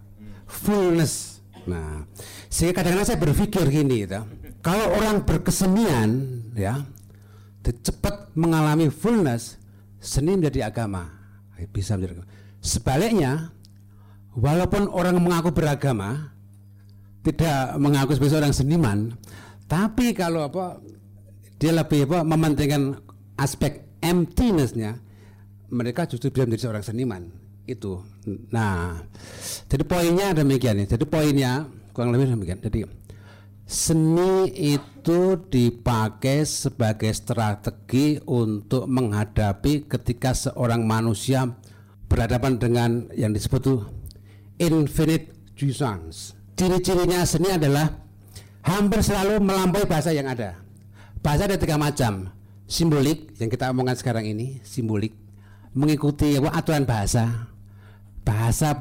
fullness. 0.46 1.42
Nah, 1.66 2.06
sehingga 2.46 2.80
kadang-kadang 2.80 3.06
saya 3.06 3.18
berpikir 3.18 3.66
gini, 3.66 4.06
gitu. 4.06 4.22
kalau 4.62 4.94
orang 4.94 5.26
berkesenian, 5.26 6.40
ya, 6.54 6.86
cepat 7.62 8.30
mengalami 8.38 8.88
fullness, 8.88 9.58
seni 9.98 10.38
menjadi 10.38 10.70
agama, 10.70 11.10
bisa 11.74 11.98
menjadi. 11.98 12.22
Agama. 12.22 12.30
Sebaliknya, 12.62 13.32
walaupun 14.38 14.88
orang 14.88 15.18
mengaku 15.20 15.52
beragama, 15.52 16.32
tidak 17.20 17.76
mengaku 17.76 18.16
sebagai 18.16 18.32
seorang 18.32 18.54
seniman, 18.56 18.98
tapi 19.68 20.16
kalau 20.16 20.48
apa, 20.48 20.80
dia 21.60 21.70
lebih 21.70 22.08
apa 22.08 22.24
mementingkan 22.24 22.96
aspek 23.36 23.86
emptinessnya, 24.00 24.98
mereka 25.70 26.08
justru 26.08 26.32
bisa 26.32 26.48
menjadi 26.48 26.64
seorang 26.66 26.84
seniman 26.84 27.22
itu. 27.68 28.02
Nah, 28.50 28.98
jadi 29.70 29.84
poinnya 29.86 30.34
demikian 30.34 30.82
ya. 30.82 30.96
Jadi 30.96 31.04
poinnya 31.06 31.68
kurang 31.94 32.10
lebih 32.10 32.34
demikian. 32.34 32.58
Jadi 32.58 32.82
seni 33.70 34.50
itu 34.50 35.38
dipakai 35.46 36.42
sebagai 36.42 37.14
strategi 37.14 38.18
untuk 38.26 38.90
menghadapi 38.90 39.86
ketika 39.86 40.34
seorang 40.34 40.82
manusia 40.82 41.46
berhadapan 42.10 42.58
dengan 42.58 42.90
yang 43.14 43.30
disebut 43.30 43.60
itu 43.62 43.76
infinite 44.58 45.54
jouissance. 45.54 46.39
Ciri-cirinya 46.60 47.24
seni 47.24 47.48
adalah 47.48 47.88
hampir 48.60 49.00
selalu 49.00 49.40
melampaui 49.40 49.88
bahasa 49.88 50.12
yang 50.12 50.28
ada. 50.28 50.60
Bahasa 51.24 51.48
ada 51.48 51.56
tiga 51.56 51.80
macam. 51.80 52.28
Simbolik 52.68 53.32
yang 53.40 53.48
kita 53.48 53.72
omongkan 53.72 53.96
sekarang 53.96 54.28
ini, 54.28 54.60
simbolik 54.60 55.16
mengikuti 55.72 56.36
aturan 56.36 56.84
bahasa 56.84 57.48
bahasa 58.20 58.76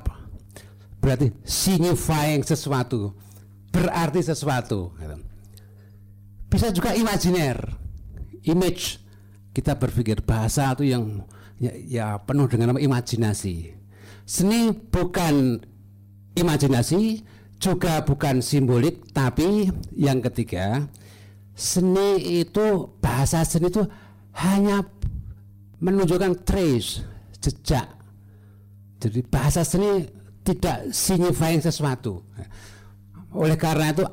berarti 1.00 1.32
signifying 1.48 2.44
sesuatu 2.44 3.16
berarti 3.70 4.26
sesuatu 4.26 4.92
gitu. 4.98 5.16
bisa 6.50 6.74
juga 6.74 6.98
imajiner 6.98 7.56
image 8.44 9.00
kita 9.54 9.78
berpikir 9.78 10.20
bahasa 10.26 10.74
itu 10.76 10.92
yang 10.92 11.24
ya, 11.62 11.72
ya 11.78 12.08
penuh 12.20 12.50
dengan 12.50 12.76
imajinasi 12.82 13.74
seni 14.26 14.74
bukan 14.74 15.62
imajinasi 16.36 17.22
juga 17.60 18.02
bukan 18.08 18.40
simbolik 18.40 19.12
tapi 19.12 19.68
yang 19.94 20.24
ketiga 20.24 20.88
seni 21.54 22.40
itu 22.40 22.88
bahasa 23.04 23.44
seni 23.44 23.68
itu 23.68 23.84
hanya 24.40 24.88
menunjukkan 25.84 26.48
trace 26.48 27.04
jejak 27.44 28.00
jadi 29.00 29.20
bahasa 29.32 29.64
seni 29.64 30.12
tidak 30.44 30.92
signifying 30.92 31.64
sesuatu. 31.64 32.20
Oleh 33.32 33.56
karena 33.56 33.96
itu 33.96 34.04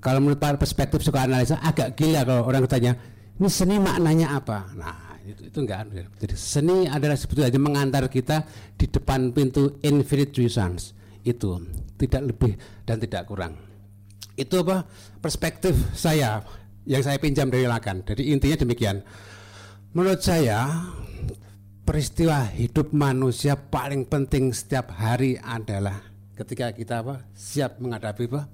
kalau 0.00 0.24
menurut 0.24 0.40
perspektif 0.40 1.04
psikoanalisa 1.04 1.60
agak 1.60 1.92
gila 1.96 2.24
kalau 2.24 2.42
orang 2.48 2.64
bertanya 2.64 2.92
ini 3.36 3.48
seni 3.52 3.76
maknanya 3.76 4.40
apa? 4.40 4.72
Nah 4.72 5.20
itu 5.28 5.52
itu 5.52 5.58
enggak. 5.60 5.92
Jadi 6.24 6.34
seni 6.40 6.76
adalah 6.88 7.20
sebetulnya 7.20 7.52
mengantar 7.60 8.08
kita 8.08 8.48
di 8.80 8.88
depan 8.88 9.28
pintu 9.36 9.76
infinite 9.84 10.32
jouissance 10.32 10.96
itu. 11.24 11.58
Tidak 11.98 12.22
lebih 12.22 12.52
dan 12.84 13.00
tidak 13.00 13.24
kurang. 13.26 13.56
Itu 14.36 14.62
apa? 14.62 14.84
Perspektif 15.18 15.74
saya 15.96 16.44
yang 16.84 17.00
saya 17.00 17.16
pinjam 17.16 17.48
dari 17.48 17.64
Lakan. 17.64 18.04
Jadi 18.04 18.30
intinya 18.30 18.60
demikian. 18.60 19.00
Menurut 19.96 20.20
saya 20.20 20.90
peristiwa 21.86 22.48
hidup 22.52 22.92
manusia 22.92 23.56
paling 23.56 24.04
penting 24.08 24.50
setiap 24.50 24.92
hari 24.92 25.40
adalah 25.40 26.02
ketika 26.34 26.74
kita 26.74 27.00
apa? 27.00 27.24
Siap 27.32 27.80
menghadapi 27.80 28.26
apa? 28.28 28.50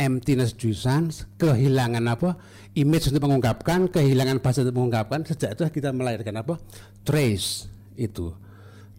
Emptiness 0.00 0.56
jouissance 0.56 1.28
kehilangan 1.38 2.04
apa? 2.10 2.40
Image 2.74 3.12
untuk 3.12 3.22
mengungkapkan 3.28 3.86
kehilangan 3.86 4.42
bahasa 4.42 4.66
untuk 4.66 4.76
mengungkapkan. 4.82 5.22
Sejak 5.28 5.54
itu 5.54 5.62
kita 5.80 5.94
melahirkan 5.94 6.42
apa? 6.42 6.58
Trace 7.06 7.70
itu 7.94 8.34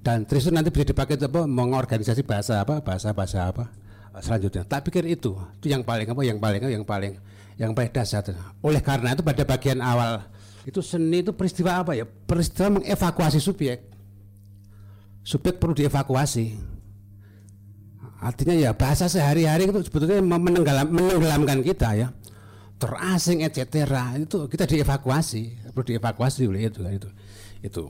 dan 0.01 0.25
itu 0.25 0.49
nanti 0.49 0.73
bisa 0.73 0.85
dipakai 0.89 1.17
apa 1.21 1.45
mengorganisasi 1.45 2.25
bahasa 2.25 2.65
apa 2.65 2.81
bahasa 2.81 3.13
bahasa 3.13 3.45
apa 3.45 3.69
selanjutnya 4.17 4.65
tak 4.65 4.89
pikir 4.89 5.05
itu 5.05 5.37
itu 5.61 5.67
yang 5.69 5.85
paling 5.85 6.09
apa 6.09 6.21
yang 6.25 6.37
paling 6.41 6.61
yang 6.65 6.85
paling 6.85 7.13
yang 7.61 7.71
paling 7.77 7.93
dasar 7.93 8.25
oleh 8.65 8.81
karena 8.81 9.13
itu 9.13 9.21
pada 9.21 9.45
bagian 9.45 9.79
awal 9.79 10.25
itu 10.61 10.79
seni 10.85 11.25
itu 11.25 11.33
peristiwa 11.33 11.81
apa 11.81 11.97
ya? 11.97 12.05
Peristiwa 12.05 12.81
mengevakuasi 12.81 13.41
subjek. 13.41 13.81
Subjek 15.25 15.57
perlu 15.57 15.73
dievakuasi. 15.73 16.57
Artinya 18.21 18.53
ya 18.53 18.71
bahasa 18.77 19.09
sehari-hari 19.09 19.65
itu 19.65 19.81
sebetulnya 19.81 20.21
menenggelam, 20.21 20.93
menenggelamkan 20.93 21.65
kita 21.65 21.97
ya. 21.97 22.07
Terasing 22.77 23.45
etc. 23.45 23.85
Itu 24.21 24.45
kita 24.45 24.69
dievakuasi, 24.69 25.73
perlu 25.73 25.85
dievakuasi 25.85 26.45
oleh 26.45 26.69
itu 26.69 26.81
itu. 26.85 27.09
Itu. 27.61 27.83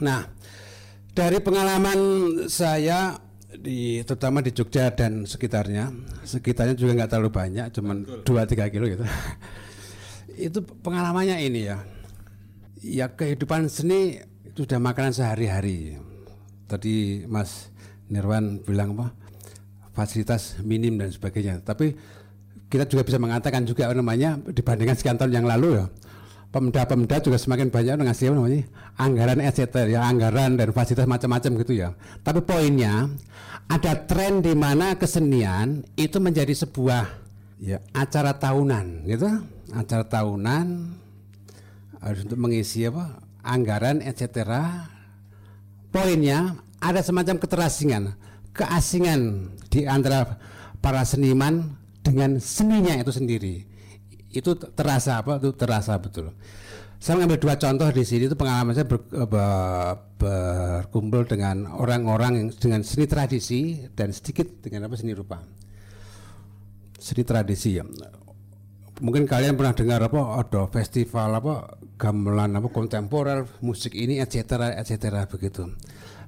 Nah, 0.00 0.24
dari 1.18 1.42
pengalaman 1.42 1.98
saya 2.46 3.18
di 3.50 4.06
terutama 4.06 4.38
di 4.38 4.54
Jogja 4.54 4.94
dan 4.94 5.26
sekitarnya, 5.26 5.90
sekitarnya 6.22 6.78
juga 6.78 6.94
nggak 6.94 7.10
terlalu 7.10 7.30
banyak, 7.34 7.66
cuma 7.74 7.98
dua 8.22 8.46
tiga 8.46 8.70
kilo 8.70 8.86
gitu. 8.86 9.02
Itu 10.46 10.62
pengalamannya 10.62 11.42
ini 11.42 11.66
ya. 11.66 11.82
Ya 12.78 13.10
kehidupan 13.10 13.66
seni 13.66 14.22
itu 14.46 14.62
sudah 14.62 14.78
makanan 14.78 15.10
sehari-hari. 15.10 15.98
Tadi 16.70 17.26
Mas 17.26 17.74
Nirwan 18.06 18.62
bilang 18.62 18.94
apa? 18.94 19.10
Fasilitas 19.90 20.62
minim 20.62 20.94
dan 20.94 21.10
sebagainya. 21.10 21.58
Tapi 21.66 21.98
kita 22.70 22.86
juga 22.86 23.02
bisa 23.02 23.18
mengatakan 23.18 23.66
juga 23.66 23.90
namanya 23.90 24.38
dibandingkan 24.46 24.94
sekian 24.94 25.18
tahun 25.18 25.42
yang 25.42 25.46
lalu 25.50 25.82
ya 25.82 25.90
pemda-pemda 26.48 27.20
juga 27.20 27.36
semakin 27.36 27.68
banyak 27.68 28.00
ngasih 28.00 28.32
apa 28.32 28.34
namanya 28.40 28.60
anggaran 28.96 29.40
etc 29.44 29.84
ya 29.84 30.00
anggaran 30.08 30.56
dan 30.56 30.72
fasilitas 30.72 31.04
macam-macam 31.04 31.50
gitu 31.60 31.72
ya. 31.76 31.88
Tapi 32.24 32.40
poinnya 32.40 33.08
ada 33.68 33.92
tren 34.08 34.40
di 34.40 34.56
mana 34.56 34.96
kesenian 34.96 35.84
itu 36.00 36.16
menjadi 36.16 36.56
sebuah 36.56 37.04
ya. 37.60 37.78
acara 37.92 38.32
tahunan 38.36 39.04
gitu. 39.04 39.28
Acara 39.76 40.04
tahunan 40.08 40.66
harus 42.00 42.20
untuk 42.24 42.40
mengisi 42.40 42.88
apa? 42.88 43.20
Anggaran 43.44 44.00
etc 44.00 44.48
poinnya 45.92 46.56
ada 46.78 47.00
semacam 47.00 47.36
keterasingan 47.40 48.02
keasingan 48.52 49.52
di 49.68 49.84
antara 49.88 50.36
para 50.78 51.02
seniman 51.02 51.74
dengan 52.04 52.38
seninya 52.40 52.96
itu 52.96 53.12
sendiri 53.12 53.66
itu 54.32 54.54
terasa 54.54 55.24
apa? 55.24 55.40
Itu 55.40 55.56
terasa 55.56 55.96
betul. 55.96 56.32
Saya 56.98 57.14
mengambil 57.14 57.38
dua 57.38 57.54
contoh 57.54 57.88
di 57.94 58.02
sini 58.02 58.26
itu 58.26 58.34
pengalaman 58.34 58.74
saya 58.74 58.82
ber, 58.82 58.98
ber, 59.06 59.94
berkumpul 60.18 61.30
dengan 61.30 61.70
orang-orang 61.70 62.50
dengan 62.58 62.82
seni 62.82 63.06
tradisi 63.06 63.86
dan 63.94 64.10
sedikit 64.10 64.58
dengan 64.58 64.90
apa 64.90 64.98
seni 64.98 65.14
rupa. 65.14 65.38
Seni 66.98 67.22
tradisi 67.22 67.78
ya. 67.78 67.86
Mungkin 68.98 69.30
kalian 69.30 69.54
pernah 69.54 69.78
dengar 69.78 70.10
apa 70.10 70.42
ada 70.42 70.66
festival 70.66 71.38
apa 71.38 71.78
gamelan 71.94 72.58
apa 72.58 72.66
kontemporer 72.66 73.46
musik 73.62 73.94
ini 73.94 74.18
etc 74.18 74.74
etc 74.74 75.22
begitu. 75.30 75.70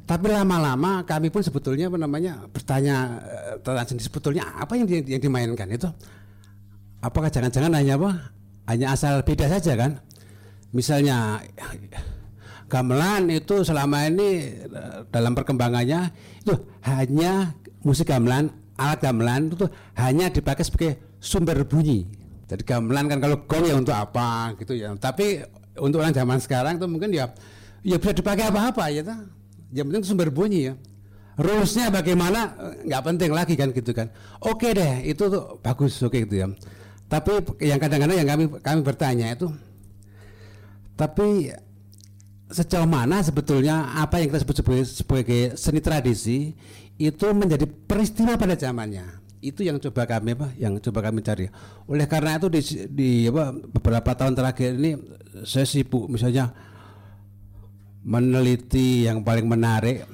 Tapi 0.07 0.26
lama-lama 0.30 1.02
kami 1.02 1.35
pun 1.35 1.42
sebetulnya 1.42 1.90
apa 1.90 1.99
namanya 1.99 2.47
bertanya 2.47 3.19
eh, 3.26 3.54
tanya 3.59 3.83
sendiri 3.83 4.07
sebetulnya 4.07 4.42
apa 4.54 4.78
yang, 4.78 4.87
yang, 4.87 5.19
yang 5.19 5.23
dimainkan 5.23 5.66
itu 5.66 5.90
apakah 7.00 7.33
jangan-jangan 7.33 7.73
hanya 7.76 7.97
apa 7.97 8.11
hanya 8.69 8.87
asal 8.95 9.25
beda 9.25 9.49
saja 9.50 9.76
kan 9.76 10.00
misalnya 10.71 11.42
gamelan 12.71 13.26
itu 13.33 13.66
selama 13.66 14.07
ini 14.07 14.61
dalam 15.11 15.35
perkembangannya 15.35 16.12
itu 16.45 16.54
hanya 16.87 17.57
musik 17.83 18.09
gamelan 18.09 18.52
alat 18.78 19.00
gamelan 19.02 19.50
itu 19.50 19.66
hanya 19.99 20.30
dipakai 20.30 20.62
sebagai 20.62 21.19
sumber 21.21 21.66
bunyi 21.69 22.21
Jadi 22.50 22.66
gamelan 22.66 23.07
kan 23.07 23.23
kalau 23.23 23.47
gong 23.47 23.62
ya 23.62 23.78
untuk 23.78 23.95
apa 23.95 24.59
gitu 24.59 24.75
ya. 24.75 24.90
Tapi 24.99 25.38
untuk 25.78 26.02
orang 26.02 26.11
zaman 26.11 26.42
sekarang 26.42 26.83
tuh 26.83 26.90
mungkin 26.90 27.14
ya 27.14 27.30
ya 27.87 27.95
bisa 27.95 28.11
dipakai 28.11 28.50
apa-apa 28.50 28.90
ya. 28.90 29.07
Tuh. 29.07 29.23
Yang 29.71 29.87
penting 29.87 30.02
sumber 30.02 30.35
bunyi 30.35 30.66
ya. 30.66 30.75
Rulesnya 31.38 31.95
bagaimana 31.95 32.59
nggak 32.83 33.02
penting 33.07 33.30
lagi 33.30 33.54
kan 33.54 33.71
gitu 33.71 33.95
kan. 33.95 34.11
Oke 34.42 34.75
deh 34.75 35.07
itu 35.07 35.30
tuh 35.30 35.62
bagus 35.62 35.95
oke 36.02 36.26
gitu 36.26 36.42
ya. 36.42 36.50
Tapi 37.11 37.43
yang 37.59 37.83
kadang-kadang 37.83 38.23
yang 38.23 38.29
kami 38.31 38.45
kami 38.62 38.81
bertanya 38.87 39.35
itu 39.35 39.50
tapi 41.00 41.49
sejauh 42.52 42.85
mana 42.85 43.25
sebetulnya 43.25 43.97
apa 43.97 44.21
yang 44.21 44.29
kita 44.29 44.45
sebut 44.45 44.57
sebagai, 44.61 44.85
sebagai 44.85 45.40
seni 45.57 45.81
tradisi 45.81 46.52
itu 47.00 47.26
menjadi 47.33 47.64
peristiwa 47.64 48.37
pada 48.37 48.52
zamannya? 48.52 49.09
Itu 49.40 49.64
yang 49.64 49.81
coba 49.81 50.05
kami 50.05 50.37
apa 50.37 50.52
yang 50.61 50.76
coba 50.85 51.09
kami 51.09 51.25
cari. 51.25 51.49
Oleh 51.88 52.05
karena 52.05 52.37
itu 52.37 52.52
di, 52.52 52.61
di 52.93 53.11
apa, 53.33 53.57
beberapa 53.57 54.12
tahun 54.12 54.37
terakhir 54.37 54.76
ini 54.76 55.00
saya 55.49 55.64
sibuk 55.64 56.12
misalnya 56.12 56.52
meneliti 58.05 59.09
yang 59.09 59.25
paling 59.25 59.49
menarik. 59.49 60.05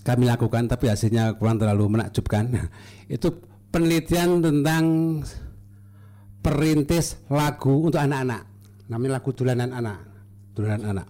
Kami 0.00 0.24
lakukan 0.24 0.64
tapi 0.64 0.88
hasilnya 0.88 1.36
kurang 1.36 1.60
terlalu 1.60 2.00
menakjubkan. 2.00 2.48
Itu 3.12 3.51
penelitian 3.72 4.44
tentang 4.44 4.84
perintis 6.44 7.16
lagu 7.32 7.88
untuk 7.88 7.98
anak-anak. 7.98 8.44
Namanya 8.92 9.18
lagu 9.18 9.32
dolanan 9.32 9.72
anak. 9.72 9.98
Dolanan 10.52 10.84
anak. 10.92 11.06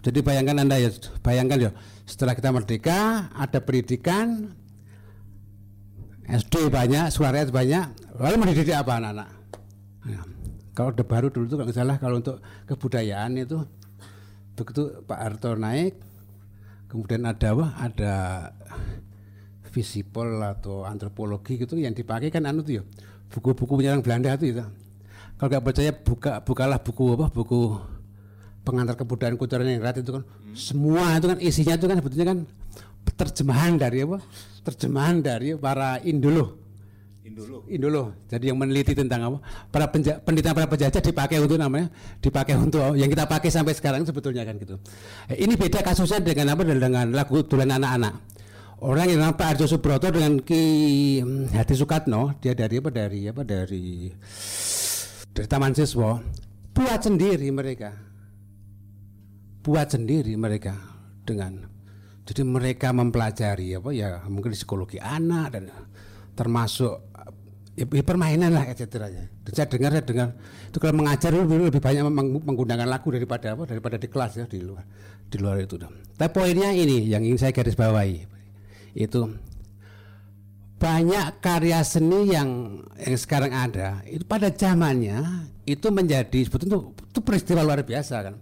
Jadi 0.00 0.24
bayangkan 0.24 0.64
anda 0.64 0.80
ya 0.80 0.88
bayangkan 1.20 1.68
ya 1.68 1.70
setelah 2.08 2.32
kita 2.32 2.48
merdeka 2.56 3.28
ada 3.36 3.60
pendidikan 3.60 4.56
SD 6.24 6.72
banyak 6.72 7.12
suara 7.12 7.44
banyak 7.44 8.16
lalu 8.16 8.34
mau 8.40 8.48
dididik 8.48 8.76
apa 8.80 8.96
anak-anak? 8.96 9.28
Ya. 10.08 10.20
kalau 10.72 10.96
udah 10.96 11.04
baru 11.04 11.28
dulu 11.28 11.44
tuh 11.44 11.58
kalau 11.60 11.72
salah 11.76 12.00
kalau 12.00 12.24
untuk 12.24 12.40
kebudayaan 12.64 13.36
itu 13.36 13.60
begitu 14.56 15.04
Pak 15.04 15.18
Harto 15.20 15.52
naik 15.60 16.00
kemudian 16.88 17.28
ada 17.28 17.52
apa? 17.52 17.66
Ada 17.84 18.12
visipol 19.70 20.42
atau 20.42 20.82
antropologi 20.84 21.56
gitu 21.56 21.78
yang 21.78 21.94
dipakai 21.94 22.28
kan 22.28 22.44
anu 22.44 22.66
tuh 22.66 22.78
ya 22.78 22.82
buku-buku 23.30 23.78
penyerang 23.78 24.02
Belanda 24.02 24.34
itu 24.34 24.58
ya 24.58 24.66
kalau 25.38 25.48
nggak 25.48 25.64
percaya 25.64 25.90
buka 25.94 26.32
bukalah 26.42 26.78
buku 26.82 27.04
apa 27.16 27.26
buku 27.30 27.58
pengantar 28.66 28.94
kebudayaan 28.98 29.38
kultural 29.40 29.64
yang 29.64 29.80
erat 29.80 30.02
itu 30.02 30.12
kan 30.12 30.22
hmm. 30.26 30.54
semua 30.58 31.16
itu 31.16 31.26
kan 31.30 31.38
isinya 31.40 31.74
itu 31.78 31.86
kan 31.88 31.96
sebetulnya 32.02 32.26
kan 32.28 32.38
terjemahan 33.16 33.72
dari 33.80 33.98
apa 34.04 34.18
terjemahan 34.66 35.16
dari 35.24 35.56
para 35.56 35.96
Indolo 36.04 36.60
Indolo. 37.30 37.62
Indolo. 37.70 38.04
Jadi 38.26 38.50
yang 38.50 38.58
meneliti 38.58 38.90
tentang 38.90 39.22
apa? 39.22 39.38
Para 39.70 39.86
penelitian 39.94 40.50
para 40.50 40.66
penjajah 40.66 40.98
dipakai 40.98 41.38
untuk 41.38 41.62
namanya, 41.62 41.86
dipakai 42.18 42.58
untuk 42.58 42.82
yang 42.98 43.06
kita 43.06 43.24
pakai 43.30 43.48
sampai 43.54 43.70
sekarang 43.70 44.02
sebetulnya 44.02 44.42
kan 44.42 44.58
gitu. 44.58 44.74
Eh, 45.30 45.46
ini 45.46 45.54
beda 45.54 45.78
kasusnya 45.86 46.18
dengan 46.18 46.58
apa? 46.58 46.66
Dengan 46.66 47.06
lagu 47.14 47.46
tulen 47.46 47.70
anak-anak. 47.70 48.18
Orang 48.80 49.12
yang 49.12 49.20
Pak 49.36 49.60
Arjo 49.60 49.68
Subroto 49.68 50.08
dengan 50.08 50.40
Ki 50.40 51.20
hmm, 51.20 51.52
Hadi 51.52 51.76
Sukatno, 51.76 52.40
dia 52.40 52.56
dari 52.56 52.80
apa? 52.80 52.88
Dari 52.88 53.28
apa? 53.28 53.44
Dari 53.44 54.08
dari 55.36 55.46
Taman 55.46 55.76
Siswa 55.76 56.16
buat 56.72 57.00
sendiri 57.04 57.44
mereka. 57.52 57.92
Buat 59.60 59.92
sendiri 59.92 60.32
mereka 60.40 60.80
dengan 61.28 61.60
jadi 62.24 62.40
mereka 62.40 62.96
mempelajari 62.96 63.76
apa 63.76 63.92
ya 63.92 64.24
mungkin 64.32 64.56
psikologi 64.56 64.96
anak 64.96 65.60
dan 65.60 65.68
termasuk 66.32 67.04
ya, 67.76 67.84
ya 67.84 68.00
permainan 68.00 68.56
lah 68.56 68.64
etc. 68.64 69.12
Ya. 69.12 69.28
Saya 69.52 69.68
dengar 69.68 69.92
saya 69.92 70.08
dengar 70.08 70.28
itu 70.72 70.78
kalau 70.80 70.96
mengajar 70.96 71.36
lebih, 71.36 71.68
lebih 71.68 71.84
banyak 71.84 72.08
menggunakan 72.48 72.88
lagu 72.88 73.12
daripada 73.12 73.52
apa 73.52 73.68
daripada 73.68 74.00
di 74.00 74.08
kelas 74.08 74.40
ya 74.40 74.44
di 74.48 74.64
luar 74.64 74.88
di 75.28 75.36
luar 75.36 75.60
itu. 75.60 75.76
Tapi 76.16 76.32
poinnya 76.32 76.72
ini 76.72 77.12
yang 77.12 77.20
ingin 77.20 77.36
saya 77.36 77.52
garis 77.52 77.76
bawahi 77.76 78.39
itu 78.94 79.30
banyak 80.80 81.44
karya 81.44 81.84
seni 81.84 82.32
yang 82.32 82.80
yang 82.96 83.16
sekarang 83.20 83.52
ada 83.52 84.00
itu 84.08 84.24
pada 84.24 84.48
zamannya 84.48 85.46
itu 85.68 85.92
menjadi 85.92 86.40
sebetulnya 86.48 86.80
itu, 86.80 86.80
itu 86.96 87.20
peristiwa 87.20 87.60
luar 87.60 87.84
biasa 87.84 88.16
kan. 88.24 88.34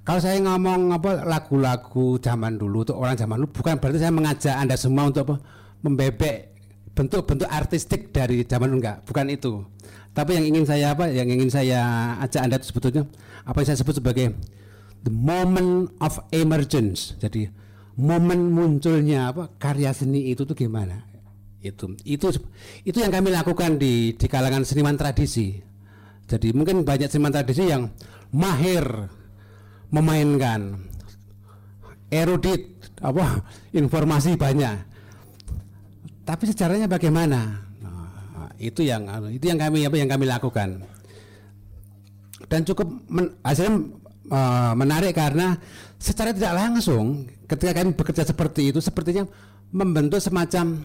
Kalau 0.00 0.20
saya 0.22 0.40
ngomong 0.40 0.96
apa 0.96 1.28
lagu-lagu 1.28 2.16
zaman 2.22 2.56
dulu 2.56 2.88
untuk 2.88 2.96
orang 2.96 3.18
zaman 3.18 3.42
dulu 3.42 3.50
bukan 3.52 3.76
berarti 3.76 3.98
saya 4.00 4.14
mengajak 4.14 4.54
anda 4.56 4.78
semua 4.78 5.10
untuk 5.10 5.28
apa 5.28 5.36
membebek 5.82 6.50
bentuk-bentuk 6.94 7.48
artistik 7.48 8.10
dari 8.10 8.44
zaman 8.44 8.76
enggak, 8.76 9.02
bukan 9.06 9.26
itu. 9.30 9.64
Tapi 10.10 10.36
yang 10.36 10.46
ingin 10.50 10.64
saya 10.66 10.92
apa? 10.92 11.06
Yang 11.06 11.28
ingin 11.38 11.50
saya 11.50 11.80
ajak 12.18 12.40
Anda 12.42 12.58
itu 12.58 12.74
sebetulnya 12.74 13.06
apa 13.46 13.62
yang 13.62 13.68
saya 13.70 13.78
sebut 13.78 14.02
sebagai 14.02 14.34
the 15.06 15.12
moment 15.14 15.94
of 16.02 16.18
emergence. 16.34 17.14
Jadi 17.22 17.46
momen 18.00 18.48
munculnya 18.48 19.28
apa 19.28 19.52
karya 19.60 19.92
seni 19.92 20.32
itu 20.32 20.48
tuh 20.48 20.56
gimana? 20.56 21.04
Itu 21.60 21.92
itu 22.08 22.32
itu 22.88 22.96
yang 22.96 23.12
kami 23.12 23.28
lakukan 23.28 23.76
di 23.76 24.16
di 24.16 24.26
kalangan 24.26 24.64
seniman 24.64 24.96
tradisi. 24.96 25.60
Jadi 26.24 26.56
mungkin 26.56 26.88
banyak 26.88 27.12
seniman 27.12 27.36
tradisi 27.36 27.68
yang 27.68 27.92
mahir 28.32 28.82
memainkan 29.92 30.80
erudit 32.08 32.80
apa 33.04 33.44
informasi 33.74 34.38
banyak 34.38 34.90
tapi 36.30 36.46
sejarahnya 36.46 36.86
bagaimana? 36.86 37.58
Nah, 37.82 38.54
itu 38.54 38.86
yang 38.86 39.02
itu 39.34 39.50
yang 39.50 39.58
kami 39.58 39.82
apa 39.82 39.96
yang 39.98 40.06
kami 40.06 40.30
lakukan. 40.30 40.78
Dan 42.46 42.62
cukup 42.62 42.86
men, 43.10 43.34
hasilnya 43.42 43.90
uh, 44.28 44.72
menarik 44.76 45.16
karena 45.16 45.56
secara 45.96 46.36
tidak 46.36 46.52
langsung 46.52 47.24
ketika 47.48 47.80
kami 47.80 47.96
bekerja 47.96 48.28
seperti 48.28 48.74
itu 48.74 48.80
sepertinya 48.84 49.24
membentuk 49.72 50.20
semacam 50.20 50.82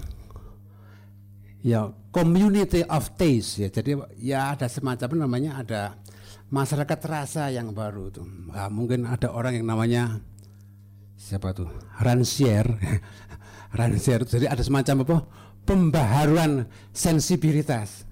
ya 1.65 1.89
community 2.13 2.85
of 2.87 3.11
taste 3.19 3.59
ya. 3.59 3.67
Jadi 3.67 3.97
ya 4.21 4.55
ada 4.55 4.69
semacam 4.69 5.27
namanya 5.27 5.59
ada 5.59 5.81
masyarakat 6.53 6.99
rasa 7.09 7.49
yang 7.51 7.73
baru 7.73 8.13
tuh. 8.13 8.23
Nah, 8.23 8.69
mungkin 8.69 9.09
ada 9.09 9.33
orang 9.33 9.59
yang 9.59 9.67
namanya 9.67 10.21
siapa 11.17 11.51
tuh? 11.51 11.67
Ransier 11.99 12.69
Ransier 13.79 14.23
jadi 14.23 14.47
ada 14.47 14.61
semacam 14.61 15.03
apa 15.03 15.17
pembaharuan 15.65 16.69
sensibilitas 16.93 18.05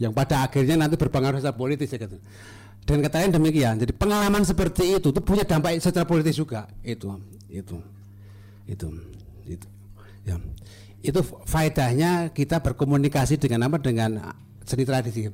yang 0.00 0.10
pada 0.16 0.42
akhirnya 0.42 0.74
nanti 0.74 0.96
berpengaruh 0.96 1.38
secara 1.38 1.54
politis 1.54 1.92
ya 1.92 2.00
gitu. 2.00 2.18
Dan 2.82 2.98
katanya 2.98 3.38
demikian. 3.38 3.78
Jadi 3.78 3.94
pengalaman 3.94 4.42
seperti 4.42 4.98
itu 4.98 5.14
itu 5.14 5.20
punya 5.22 5.46
dampak 5.46 5.78
secara 5.78 6.02
politis 6.02 6.34
juga. 6.34 6.66
Itu 6.82 7.18
itu 7.46 7.78
itu 8.66 8.86
itu 9.46 9.66
ya. 10.26 10.36
Itu 11.02 11.22
faedahnya 11.22 12.30
kita 12.30 12.62
berkomunikasi 12.62 13.38
dengan 13.38 13.70
apa 13.70 13.78
dengan 13.78 14.34
seni 14.66 14.82
tradisi. 14.86 15.30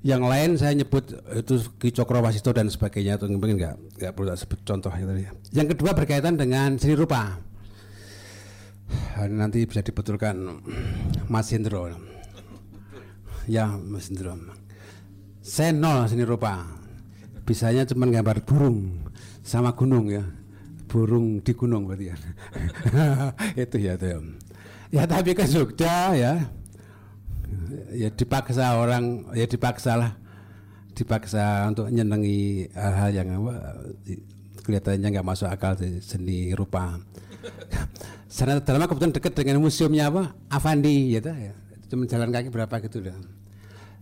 Yang 0.00 0.22
lain 0.24 0.50
saya 0.56 0.72
nyebut 0.72 1.12
itu 1.36 1.60
Ki 1.76 1.92
Cokro 1.92 2.24
dan 2.24 2.72
sebagainya 2.72 3.20
itu 3.20 3.28
mungkin 3.28 3.60
enggak 3.60 3.76
enggak 4.00 4.12
perlu 4.16 4.32
sebut 4.32 4.60
contoh 4.64 4.88
tadi. 4.88 5.28
Yang 5.52 5.76
kedua 5.76 5.92
berkaitan 5.92 6.40
dengan 6.40 6.80
seni 6.80 6.96
rupa 6.96 7.50
nanti 9.28 9.62
bisa 9.66 9.84
dibetulkan 9.84 10.64
Mas 11.30 11.52
Hendro 11.52 11.90
ya 13.46 13.66
Mas 13.78 14.10
Hendro 14.10 14.34
saya 15.40 15.72
nol 15.72 16.04
seni 16.06 16.24
rupa 16.24 16.64
bisanya 17.48 17.88
cuma 17.88 18.06
gambar 18.06 18.44
burung 18.44 19.00
sama 19.40 19.72
gunung 19.72 20.12
ya 20.12 20.22
burung 20.86 21.40
di 21.40 21.52
gunung 21.56 21.88
berarti 21.88 22.12
ya 22.12 22.16
itu 23.64 23.76
ya 23.80 23.92
itu 23.96 24.06
ya. 24.06 24.18
ya 24.92 25.02
tapi 25.08 25.32
ke 25.32 25.44
Jogja 25.48 26.14
ya 26.14 26.32
ya 27.90 28.08
dipaksa 28.12 28.78
orang 28.78 29.26
ya 29.34 29.48
dipaksa 29.48 29.98
lah 29.98 30.12
dipaksa 30.94 31.66
untuk 31.72 31.88
nyenengi 31.88 32.68
hal-hal 32.76 33.10
yang 33.10 33.28
apa 33.40 33.54
kelihatannya 34.62 35.08
nggak 35.08 35.26
masuk 35.26 35.48
akal 35.48 35.74
seni 36.04 36.52
rupa 36.52 37.00
Sana 38.30 38.62
dalam 38.62 38.86
kebetulan 38.86 39.10
dekat 39.10 39.32
dengan 39.34 39.58
museumnya 39.58 40.06
apa? 40.06 40.30
Avandi 40.52 41.18
gitu 41.18 41.34
ya. 41.34 41.50
Cuma 41.90 42.06
jalan 42.06 42.30
kaki 42.30 42.48
berapa 42.52 42.74
gitu 42.86 43.02
dah. 43.02 43.16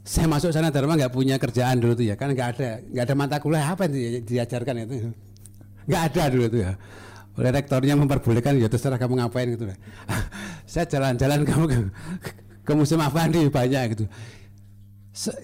Saya 0.08 0.24
masuk 0.24 0.56
sana 0.56 0.72
Dharma 0.72 0.96
nggak 0.96 1.12
punya 1.12 1.36
kerjaan 1.36 1.84
dulu 1.84 1.92
tuh 1.92 2.08
ya, 2.08 2.16
kan 2.16 2.32
nggak 2.32 2.48
ada 2.56 2.80
nggak 2.80 3.04
ada 3.04 3.14
mata 3.14 3.36
kuliah 3.44 3.76
apa 3.76 3.84
yang 3.84 4.24
diajarkan 4.24 4.88
itu, 4.88 5.12
nggak 5.84 6.02
ada 6.08 6.22
dulu 6.32 6.46
tuh 6.48 6.60
ya. 6.64 6.72
Oleh 7.36 7.50
rektornya 7.52 7.92
memperbolehkan 7.92 8.56
ya 8.56 8.72
terserah 8.72 8.96
kamu 8.96 9.20
ngapain 9.20 9.52
gitu 9.52 9.68
lah. 9.68 9.76
Saya 10.72 10.88
jalan-jalan 10.88 11.44
kamu 11.44 11.64
ke, 11.68 11.78
ke 12.64 12.72
museum 12.72 13.04
Avandi 13.04 13.52
banyak 13.52 13.84
gitu. 13.92 14.04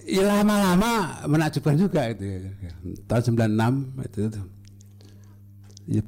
Ya 0.09 0.23
lama-lama 0.25 1.21
menakjubkan 1.29 1.77
juga 1.77 2.09
itu 2.09 2.25
ya. 2.25 2.41
Tahun 3.05 3.37
96 3.37 4.01
itu, 4.01 4.19
itu. 4.33 4.41
Ya, 5.85 6.01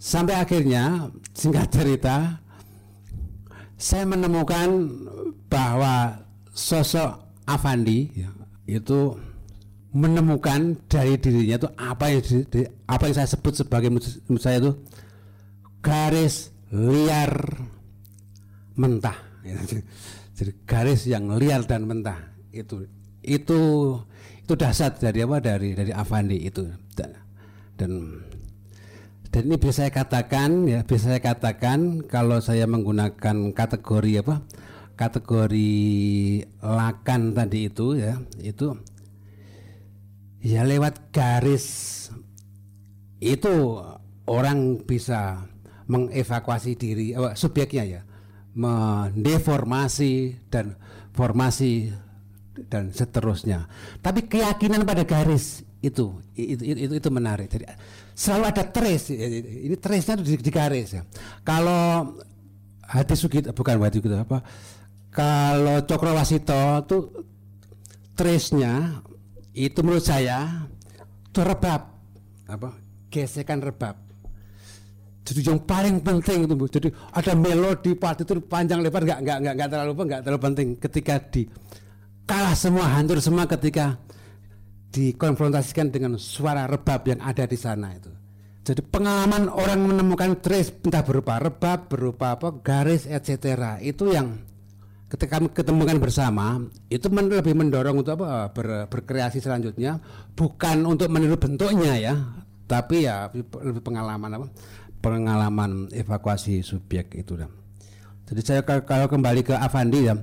Sampai 0.00 0.40
akhirnya 0.40 1.12
singkat 1.36 1.68
cerita 1.68 2.40
saya 3.76 4.08
menemukan 4.08 4.68
bahwa 5.54 6.18
sosok 6.50 7.22
Avandi 7.46 8.10
ya, 8.10 8.30
itu 8.66 9.14
menemukan 9.94 10.74
dari 10.90 11.14
dirinya 11.14 11.62
itu 11.62 11.68
apa 11.78 12.10
yang 12.10 12.22
di, 12.26 12.36
di- 12.50 12.70
apa 12.90 13.06
yang 13.06 13.14
saya 13.14 13.28
sebut 13.30 13.54
sebagai 13.54 13.94
menurut 13.94 14.42
saya 14.42 14.58
itu 14.58 14.74
garis 15.78 16.50
liar 16.74 17.30
mentah. 18.74 19.14
Jadi 20.34 20.50
garis 20.66 21.06
yang 21.06 21.30
liar 21.38 21.62
dan 21.62 21.86
mentah 21.86 22.18
itu 22.50 22.90
itu 23.22 23.60
itu 24.42 24.52
dasar 24.58 24.90
dari 24.98 25.22
apa? 25.22 25.38
Dari 25.38 25.78
dari 25.78 25.94
Avandi 25.94 26.42
itu. 26.42 26.66
Dan 26.98 27.14
dan 27.78 27.92
dan 29.30 29.42
ini 29.46 29.54
bisa 29.62 29.86
saya 29.86 29.90
katakan 29.94 30.66
ya 30.66 30.82
bisa 30.82 31.14
saya 31.14 31.22
katakan 31.22 32.02
kalau 32.10 32.42
saya 32.42 32.66
menggunakan 32.66 33.54
kategori 33.54 34.26
apa 34.26 34.42
kategori 34.94 35.74
lakan 36.62 37.34
tadi 37.34 37.66
itu 37.66 37.98
ya 37.98 38.14
itu 38.38 38.78
ya 40.40 40.62
lewat 40.62 41.10
garis 41.10 41.66
itu 43.18 43.82
orang 44.28 44.84
bisa 44.86 45.44
mengevakuasi 45.90 46.78
diri 46.78 47.12
eh, 47.12 47.34
subjeknya 47.34 47.84
ya 47.84 48.02
mendeformasi 48.54 50.46
dan 50.46 50.78
formasi 51.10 51.90
dan 52.70 52.94
seterusnya. 52.94 53.66
Tapi 53.98 54.30
keyakinan 54.30 54.86
pada 54.86 55.02
garis 55.02 55.66
itu 55.82 56.22
itu 56.38 56.62
itu, 56.62 56.78
itu, 56.86 56.94
itu 57.02 57.10
menarik. 57.10 57.50
Jadi 57.50 57.66
selalu 58.14 58.44
ada 58.46 58.64
trace. 58.70 59.10
Ini 59.10 59.74
trace-nya 59.74 60.22
di, 60.22 60.38
di 60.38 60.50
garis 60.54 60.94
ya. 60.94 61.02
Kalau 61.42 62.14
hati 62.86 63.14
sugito 63.18 63.50
bukan 63.50 63.80
hati 63.82 63.98
sugito 63.98 64.14
apa 64.14 64.38
kalau 65.14 65.78
Cokrawasito 65.86 66.82
itu 66.82 66.98
trace-nya 68.18 68.98
itu 69.54 69.78
menurut 69.86 70.02
saya 70.02 70.66
itu 71.30 71.38
rebab. 71.38 71.86
Apa? 72.50 72.74
Gesekan 73.14 73.62
rebab. 73.62 73.94
Jadi 75.24 75.40
yang 75.40 75.62
paling 75.64 76.04
penting 76.04 76.44
itu 76.44 76.52
Bu. 76.52 76.68
jadi 76.68 76.92
ada 77.14 77.32
melodi 77.32 77.96
part 77.96 78.20
itu 78.20 78.36
panjang 78.44 78.84
lebar 78.84 79.08
nggak 79.08 79.20
nggak 79.24 79.38
nggak 79.40 79.54
nggak 79.56 79.68
terlalu 79.72 79.92
nggak 80.04 80.20
terlalu 80.20 80.42
penting 80.52 80.68
ketika 80.76 81.14
di 81.32 81.42
kalah 82.28 82.52
semua 82.52 82.92
hancur 82.92 83.24
semua 83.24 83.48
ketika 83.48 83.96
dikonfrontasikan 84.92 85.88
dengan 85.88 86.20
suara 86.20 86.68
rebab 86.68 87.08
yang 87.08 87.24
ada 87.24 87.48
di 87.48 87.56
sana 87.56 87.96
itu. 87.96 88.12
Jadi 88.68 88.84
pengalaman 88.84 89.48
orang 89.48 89.80
menemukan 89.80 90.44
trace 90.44 90.76
entah 90.84 91.00
berupa 91.00 91.40
rebab 91.40 91.88
berupa 91.88 92.36
apa 92.36 92.52
garis 92.60 93.08
etc 93.08 93.80
itu 93.80 94.12
yang 94.12 94.44
ketika 95.14 95.38
kami 95.38 95.46
ketemukan 95.54 95.96
bersama 96.02 96.58
itu 96.90 97.06
men- 97.06 97.30
lebih 97.30 97.54
mendorong 97.54 98.02
untuk 98.02 98.18
apa 98.18 98.50
ber- 98.50 98.90
berkreasi 98.90 99.38
selanjutnya 99.38 100.02
bukan 100.34 100.82
untuk 100.82 101.06
meniru 101.06 101.38
bentuknya 101.38 101.94
ya 101.94 102.14
tapi 102.66 103.06
ya 103.06 103.30
lebih 103.38 103.78
pengalaman 103.78 104.42
apa 104.42 104.46
pengalaman 104.98 105.86
evakuasi 105.94 106.64
subjek 106.66 107.14
itu 107.14 107.38
dah. 107.38 107.46
jadi 108.26 108.40
saya 108.42 108.60
kalau- 108.66 109.06
kembali 109.06 109.46
ke 109.46 109.54
Avandi 109.54 110.00
ya 110.02 110.18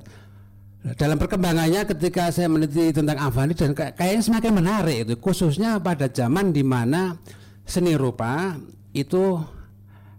dalam 0.97 1.21
perkembangannya 1.21 1.85
ketika 1.85 2.33
saya 2.33 2.51
meneliti 2.51 2.91
tentang 2.91 3.15
Avandi 3.21 3.53
dan 3.55 3.71
kay- 3.71 3.95
kayaknya 3.95 4.21
semakin 4.27 4.51
menarik 4.59 4.97
itu 5.07 5.13
khususnya 5.21 5.79
pada 5.79 6.11
zaman 6.11 6.51
di 6.51 6.65
mana 6.67 7.15
seni 7.63 7.95
rupa 7.95 8.59
itu 8.91 9.39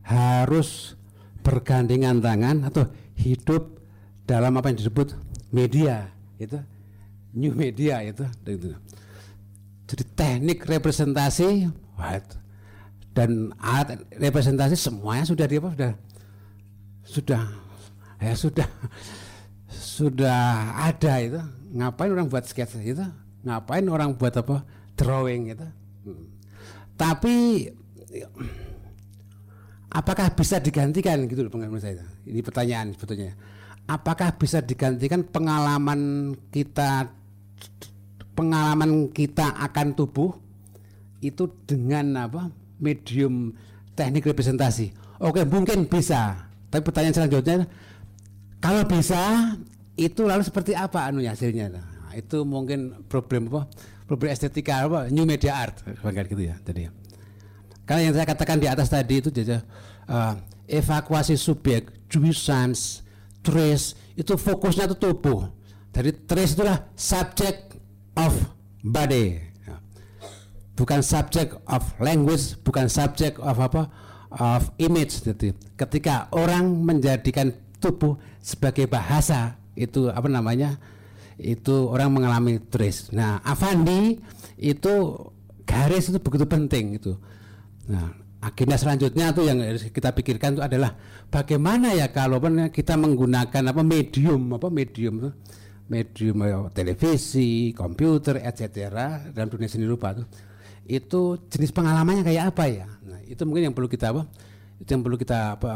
harus 0.06 0.96
bergandengan 1.42 2.22
tangan 2.22 2.70
atau 2.70 2.86
hidup 3.18 3.81
dalam 4.32 4.56
apa 4.56 4.72
yang 4.72 4.80
disebut 4.80 5.12
media 5.52 6.08
itu. 6.40 6.56
New 7.36 7.52
media 7.52 8.00
itu. 8.00 8.24
Jadi 9.88 10.04
teknik 10.16 10.64
representasi 10.64 11.68
wah, 12.00 12.16
itu. 12.16 12.36
dan 13.12 13.52
alat 13.60 14.00
representasi 14.16 14.72
semuanya 14.72 15.28
sudah 15.28 15.44
di 15.44 15.60
apa? 15.60 15.68
Sudah 15.76 15.92
sudah 17.04 17.42
ya 18.16 18.32
sudah 18.32 18.68
sudah 19.68 20.40
ada 20.80 21.14
itu. 21.20 21.40
Ngapain 21.76 22.08
orang 22.08 22.28
buat 22.32 22.48
sketsa 22.48 22.80
itu? 22.80 23.04
Ngapain 23.44 23.84
orang 23.88 24.16
buat 24.16 24.32
apa? 24.32 24.64
Drawing 24.96 25.52
itu. 25.52 25.68
Hmm. 26.02 26.26
tapi 26.98 27.70
apakah 29.92 30.34
bisa 30.34 30.58
digantikan? 30.58 31.20
Gitu 31.28 31.46
menurut 31.46 31.78
saya. 31.78 32.02
Ini 32.26 32.40
pertanyaan 32.42 32.96
sebetulnya 32.96 33.38
apakah 33.86 34.34
bisa 34.38 34.62
digantikan 34.62 35.22
pengalaman 35.26 36.32
kita 36.54 37.10
pengalaman 38.32 39.12
kita 39.12 39.52
akan 39.60 39.92
tubuh 39.92 40.34
itu 41.22 41.46
dengan 41.68 42.26
apa? 42.28 42.50
Medium 42.82 43.54
teknik 43.94 44.26
representasi. 44.26 44.90
Oke 45.22 45.46
mungkin 45.46 45.86
bisa. 45.86 46.50
Tapi 46.72 46.82
pertanyaan 46.82 47.14
selanjutnya 47.14 47.68
kalau 48.58 48.82
bisa 48.88 49.54
itu 49.94 50.24
lalu 50.24 50.42
seperti 50.42 50.72
apa 50.72 51.12
anunya 51.12 51.36
hasilnya? 51.36 51.68
Nah, 51.68 52.16
itu 52.16 52.42
mungkin 52.42 53.06
problem 53.06 53.52
apa? 53.52 53.68
Problem 54.08 54.32
estetika 54.32 54.88
apa? 54.88 55.12
New 55.12 55.28
media 55.28 55.62
art 55.62 55.84
bangga 56.02 56.26
gitu 56.26 56.42
ya 56.42 56.56
jadi 56.64 56.90
karena 57.86 58.08
yang 58.08 58.14
saya 58.14 58.26
katakan 58.26 58.56
di 58.62 58.68
atas 58.70 58.88
tadi 58.88 59.20
itu 59.20 59.28
jadi 59.28 59.58
uh, 60.06 60.34
evakuasi 60.70 61.34
subjek 61.34 61.90
jouissance 62.06 63.02
trace 63.42 63.98
itu 64.14 64.38
fokusnya 64.38 64.88
itu 64.88 64.96
tubuh. 64.96 65.50
Dari 65.92 66.14
trace 66.24 66.56
itulah 66.56 66.88
subject 66.96 67.76
of 68.16 68.32
body. 68.80 69.38
Ya. 69.66 69.76
bukan 70.72 71.04
subject 71.04 71.58
of 71.68 71.84
language 72.00 72.56
bukan 72.64 72.88
subject 72.88 73.36
of 73.42 73.58
apa? 73.60 73.92
Of 74.32 74.72
image. 74.80 75.20
Jadi 75.20 75.52
ketika 75.76 76.32
orang 76.32 76.72
menjadikan 76.72 77.52
tubuh 77.76 78.16
sebagai 78.40 78.88
bahasa 78.88 79.60
itu 79.76 80.08
apa 80.08 80.30
namanya? 80.30 80.80
Itu 81.36 81.90
orang 81.92 82.14
mengalami 82.16 82.62
trace. 82.62 83.12
Nah 83.12 83.42
Avandi 83.44 84.16
itu 84.56 84.94
garis 85.68 86.08
itu 86.08 86.18
begitu 86.22 86.48
penting 86.48 86.96
itu. 86.96 87.12
Nah 87.90 88.21
agenda 88.42 88.74
selanjutnya 88.74 89.30
tuh 89.30 89.46
yang 89.46 89.62
kita 89.94 90.10
pikirkan 90.10 90.58
itu 90.58 90.62
adalah 90.66 90.98
bagaimana 91.30 91.94
ya 91.94 92.10
kalau 92.10 92.42
kita 92.74 92.98
menggunakan 92.98 93.70
apa 93.70 93.82
medium 93.86 94.58
apa 94.58 94.66
medium 94.66 95.30
medium 95.92 96.36
eh, 96.42 96.70
televisi, 96.72 97.70
komputer, 97.76 98.40
etc. 98.42 98.88
dalam 99.30 99.48
dunia 99.52 99.68
seni 99.68 99.84
rupa 99.84 100.16
tuh 100.16 100.26
itu 100.88 101.38
jenis 101.46 101.70
pengalamannya 101.70 102.26
kayak 102.26 102.44
apa 102.54 102.64
ya? 102.66 102.86
Nah, 103.06 103.20
itu 103.22 103.42
mungkin 103.46 103.70
yang 103.70 103.74
perlu 103.76 103.86
kita 103.86 104.10
apa? 104.10 104.26
Itu 104.82 104.98
yang 104.98 105.02
perlu 105.06 105.14
kita 105.14 105.38
apa, 105.60 105.72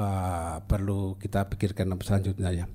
perlu 0.66 1.14
kita 1.20 1.46
pikirkan 1.46 1.94
selanjutnya 2.02 2.50
ya. 2.50 2.66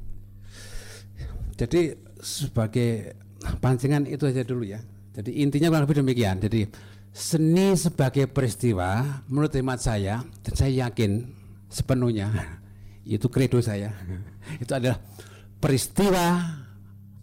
Jadi 1.59 1.91
sebagai 2.23 3.19
pancingan 3.59 4.07
itu 4.07 4.23
aja 4.23 4.47
dulu 4.47 4.63
ya. 4.63 4.79
Jadi 5.11 5.43
intinya 5.43 5.67
kurang 5.67 5.83
lebih 5.83 5.97
demikian. 6.07 6.39
Jadi 6.39 6.71
seni 7.11 7.75
sebagai 7.75 8.31
peristiwa 8.31 9.21
menurut 9.27 9.51
hemat 9.51 9.83
saya 9.83 10.23
dan 10.47 10.53
saya 10.55 10.87
yakin 10.87 11.27
sepenuhnya 11.67 12.31
itu 13.03 13.27
kredo 13.27 13.59
saya 13.59 13.91
itu 14.63 14.71
adalah 14.71 14.99
peristiwa 15.61 16.57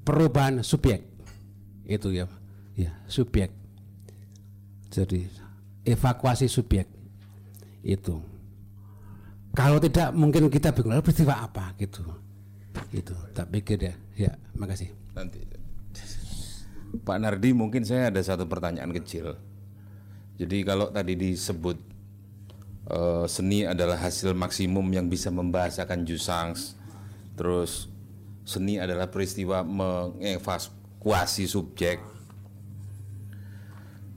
perubahan 0.07 0.65
subjek. 0.65 1.05
Itu 1.85 2.15
ya 2.15 2.25
ya 2.79 2.95
subjek. 3.11 3.53
Jadi 4.89 5.29
evakuasi 5.85 6.49
subjek. 6.49 6.89
Itu. 7.85 8.23
Kalau 9.53 9.83
tidak 9.83 10.15
mungkin 10.15 10.49
kita 10.49 10.71
bingung 10.73 11.03
peristiwa 11.03 11.45
apa? 11.45 11.75
Gitu. 11.77 12.01
Itu 12.95 13.13
tak 13.37 13.51
pikir 13.53 13.77
ya. 13.83 13.95
Ya 14.17 14.33
makasih. 14.57 14.95
Nanti. 15.13 15.45
Pak 16.89 17.21
Nardi 17.21 17.53
mungkin 17.53 17.85
saya 17.85 18.09
ada 18.09 18.23
satu 18.25 18.49
pertanyaan 18.49 18.89
kecil. 18.97 19.37
Jadi 20.39 20.63
kalau 20.63 20.95
tadi 20.95 21.19
disebut 21.19 21.77
eh, 22.89 23.27
seni 23.27 23.67
adalah 23.67 23.99
hasil 23.99 24.33
maksimum 24.39 24.87
yang 24.95 25.11
bisa 25.11 25.35
membahasakan 25.35 26.07
Jusangs, 26.07 26.79
terus 27.35 27.91
seni 28.47 28.79
adalah 28.79 29.11
peristiwa 29.11 29.67
mengevakuasi 29.67 31.45
subjek. 31.51 31.99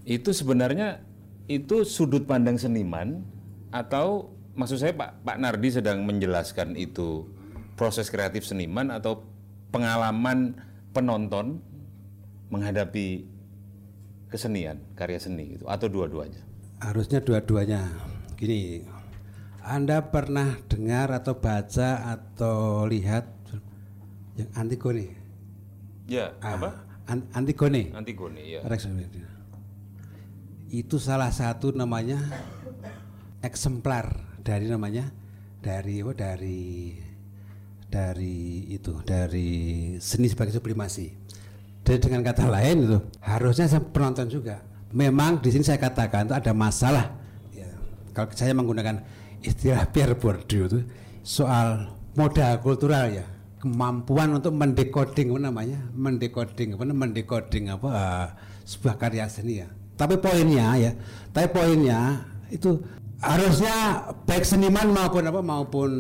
Itu 0.06 0.32
sebenarnya 0.32 1.02
itu 1.50 1.84
sudut 1.84 2.30
pandang 2.30 2.56
seniman 2.62 3.26
atau 3.74 4.32
maksud 4.56 4.78
saya 4.80 4.94
Pak 4.96 5.26
Pak 5.26 5.38
Nardi 5.42 5.70
sedang 5.74 6.06
menjelaskan 6.08 6.80
itu 6.80 7.28
proses 7.76 8.14
kreatif 8.14 8.46
seniman 8.46 8.94
atau 8.94 9.26
pengalaman 9.74 10.54
penonton 10.92 11.60
menghadapi 12.52 13.31
kesenian, 14.32 14.80
karya 14.96 15.20
seni 15.20 15.60
gitu 15.60 15.68
atau 15.68 15.92
dua-duanya. 15.92 16.40
harusnya 16.82 17.22
dua-duanya 17.22 17.86
gini 18.40 18.82
Anda 19.62 20.10
pernah 20.10 20.58
dengar 20.66 21.14
atau 21.14 21.38
baca 21.38 22.10
atau 22.10 22.90
lihat 22.90 23.30
yang 24.40 24.50
Antigone 24.58 25.14
Ya, 26.10 26.34
Ah, 26.42 26.58
apa? 26.58 26.70
An- 27.06 27.30
Antigone 27.38 27.94
Antigone 27.94 28.42
ya. 28.42 28.66
Rex 28.66 28.90
itu 30.72 30.98
salah 30.98 31.30
satu 31.30 31.76
namanya 31.76 32.18
eksemplar 33.44 34.40
dari 34.42 34.72
namanya 34.72 35.12
dari 35.60 36.00
apa 36.02 36.16
dari 36.16 36.62
dari 37.92 38.72
itu 38.72 38.96
dari 39.04 39.50
seni 40.00 40.32
sebagai 40.32 40.56
sublimasi. 40.56 41.21
Jadi 41.82 41.98
dengan 42.08 42.22
kata 42.22 42.46
lain 42.46 42.76
itu 42.86 42.98
harusnya 43.26 43.66
saya 43.66 43.82
penonton 43.82 44.30
juga. 44.30 44.62
Memang 44.94 45.42
di 45.42 45.50
sini 45.50 45.64
saya 45.66 45.80
katakan 45.82 46.30
itu 46.30 46.36
ada 46.36 46.52
masalah. 46.54 47.16
Ya, 47.56 47.68
kalau 48.14 48.30
saya 48.36 48.54
menggunakan 48.54 49.02
istilah 49.42 49.90
Pierre 49.90 50.14
Bourdieu 50.14 50.70
itu 50.70 50.80
soal 51.26 51.90
modal 52.14 52.60
kultural 52.62 53.10
ya, 53.10 53.26
kemampuan 53.58 54.38
untuk 54.38 54.54
mendekoding 54.54 55.34
apa 55.34 55.40
namanya, 55.42 55.80
mendekoding 55.96 56.78
apa 56.78 56.84
mendekoding 56.86 57.66
apa 57.72 57.88
eh, 57.90 58.28
sebuah 58.68 58.96
karya 59.00 59.26
seni 59.26 59.66
ya. 59.66 59.70
Tapi 59.98 60.18
poinnya 60.18 60.76
ya, 60.78 60.92
tapi 61.34 61.48
poinnya 61.50 62.26
itu 62.50 62.78
harusnya 63.22 64.06
baik 64.26 64.44
seniman 64.46 64.90
maupun 64.92 65.24
apa 65.30 65.42
maupun 65.42 65.92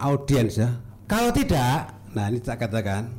audiens 0.00 0.56
ya. 0.58 0.68
Kalau 1.04 1.28
tidak, 1.34 1.92
nah 2.16 2.30
ini 2.30 2.38
tak 2.40 2.66
katakan 2.66 3.10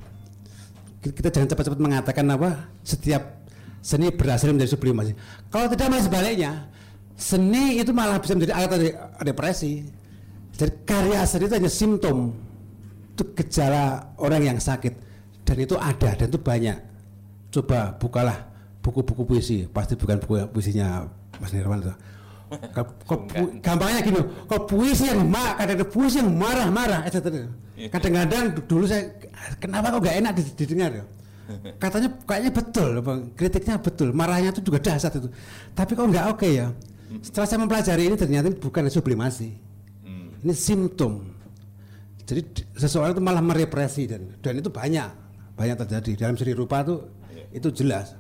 kita 1.01 1.33
jangan 1.33 1.49
cepat-cepat 1.49 1.79
mengatakan 1.81 2.25
apa 2.29 2.69
setiap 2.85 3.41
seni 3.81 4.13
berhasil 4.13 4.53
menjadi 4.53 4.77
sublimasi. 4.77 5.17
Kalau 5.49 5.65
tidak 5.73 5.89
malah 5.89 6.05
sebaliknya, 6.05 6.51
seni 7.17 7.81
itu 7.81 7.89
malah 7.89 8.21
bisa 8.21 8.37
menjadi 8.37 8.53
alat 8.53 8.69
dari 8.77 8.91
depresi. 9.25 9.81
Jadi 10.53 10.85
karya 10.85 11.25
seni 11.25 11.49
itu 11.49 11.55
hanya 11.57 11.71
simptom, 11.73 12.37
itu 13.17 13.23
gejala 13.33 14.13
orang 14.21 14.53
yang 14.53 14.57
sakit 14.61 14.93
dan 15.41 15.57
itu 15.57 15.73
ada 15.81 16.13
dan 16.13 16.25
itu 16.29 16.37
banyak. 16.37 16.77
Coba 17.49 17.97
bukalah 17.97 18.37
buku-buku 18.85 19.25
puisi, 19.25 19.65
pasti 19.65 19.97
bukan 19.97 20.21
buku 20.21 20.37
puisinya 20.53 21.09
Mas 21.41 21.49
Nirwan 21.51 21.81
gampangnya 23.63 24.01
gini, 24.03 24.19
kalau 24.47 24.63
puisi 24.67 25.07
yang 25.07 25.23
mak, 25.27 25.55
kadang 25.59 25.75
ada 25.79 25.87
puisi 25.87 26.19
yang 26.19 26.31
marah-marah, 26.35 27.01
etc. 27.07 27.47
Kadang-kadang 27.87 28.43
du- 28.59 28.65
dulu 28.67 28.85
saya, 28.85 29.07
kenapa 29.57 29.95
kok 29.95 30.01
gak 30.03 30.15
enak 30.19 30.31
di- 30.35 30.55
didengar 30.59 30.91
ya? 30.91 31.05
Katanya 31.79 32.09
kayaknya 32.23 32.51
betul, 32.55 32.89
Bang. 33.03 33.19
kritiknya 33.35 33.75
betul, 33.75 34.15
marahnya 34.15 34.55
itu 34.55 34.63
juga 34.63 34.79
dahsyat 34.79 35.19
itu. 35.19 35.27
Tapi 35.75 35.91
kok 35.95 36.07
nggak 36.07 36.25
oke 36.31 36.47
ya? 36.47 36.71
Setelah 37.19 37.47
saya 37.47 37.59
mempelajari 37.59 38.03
ini 38.07 38.15
ternyata 38.15 38.47
ini 38.47 38.55
bukan 38.55 38.87
sublimasi, 38.87 39.51
ini 40.47 40.53
simptom. 40.55 41.27
Jadi 42.23 42.47
seseorang 42.79 43.11
itu 43.11 43.19
malah 43.19 43.43
merepresi 43.43 44.07
dan 44.07 44.31
dan 44.39 44.63
itu 44.63 44.71
banyak, 44.71 45.11
banyak 45.59 45.75
terjadi 45.83 46.11
dalam 46.23 46.39
seni 46.39 46.55
rupa 46.55 46.87
itu 46.87 47.03
itu 47.51 47.67
jelas. 47.83 48.15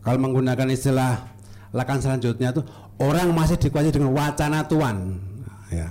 Kalau 0.00 0.16
menggunakan 0.16 0.72
istilah 0.72 1.28
lakan 1.76 1.98
selanjutnya 2.00 2.56
itu 2.56 2.64
orang 3.00 3.32
masih 3.32 3.56
dikuasai 3.60 3.92
dengan 3.92 4.12
wacana 4.12 4.64
tuan, 4.64 5.20
ya. 5.72 5.88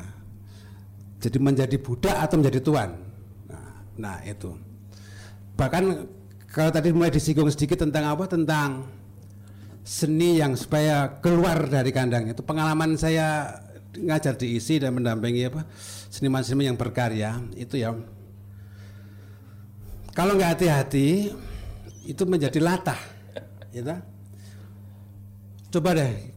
Jadi 1.21 1.37
menjadi 1.41 1.77
budak 1.81 2.15
atau 2.21 2.35
menjadi 2.37 2.59
tuan. 2.61 2.89
Nah, 3.49 3.71
nah 3.97 4.17
itu. 4.21 4.53
Bahkan 5.57 5.83
kalau 6.51 6.69
tadi 6.69 6.93
mulai 6.93 7.09
disinggung 7.09 7.49
sedikit 7.49 7.81
tentang 7.81 8.13
apa? 8.13 8.29
Tentang 8.29 8.85
seni 9.85 10.41
yang 10.41 10.57
supaya 10.57 11.21
keluar 11.21 11.69
dari 11.69 11.93
kandang 11.93 12.25
itu 12.25 12.41
pengalaman 12.41 12.97
saya 12.97 13.61
ngajar 13.93 14.33
di 14.33 14.57
isi 14.57 14.81
dan 14.81 14.97
mendampingi 14.97 15.45
apa 15.45 15.61
seniman-seniman 16.09 16.73
yang 16.73 16.77
berkarya 16.79 17.37
itu 17.53 17.79
ya 17.79 17.93
kalau 20.17 20.33
nggak 20.33 20.57
hati-hati 20.57 21.29
itu 22.09 22.23
menjadi 22.25 22.59
latah 22.65 22.97
gitu 23.69 23.93
coba 25.77 25.89
deh 26.01 26.33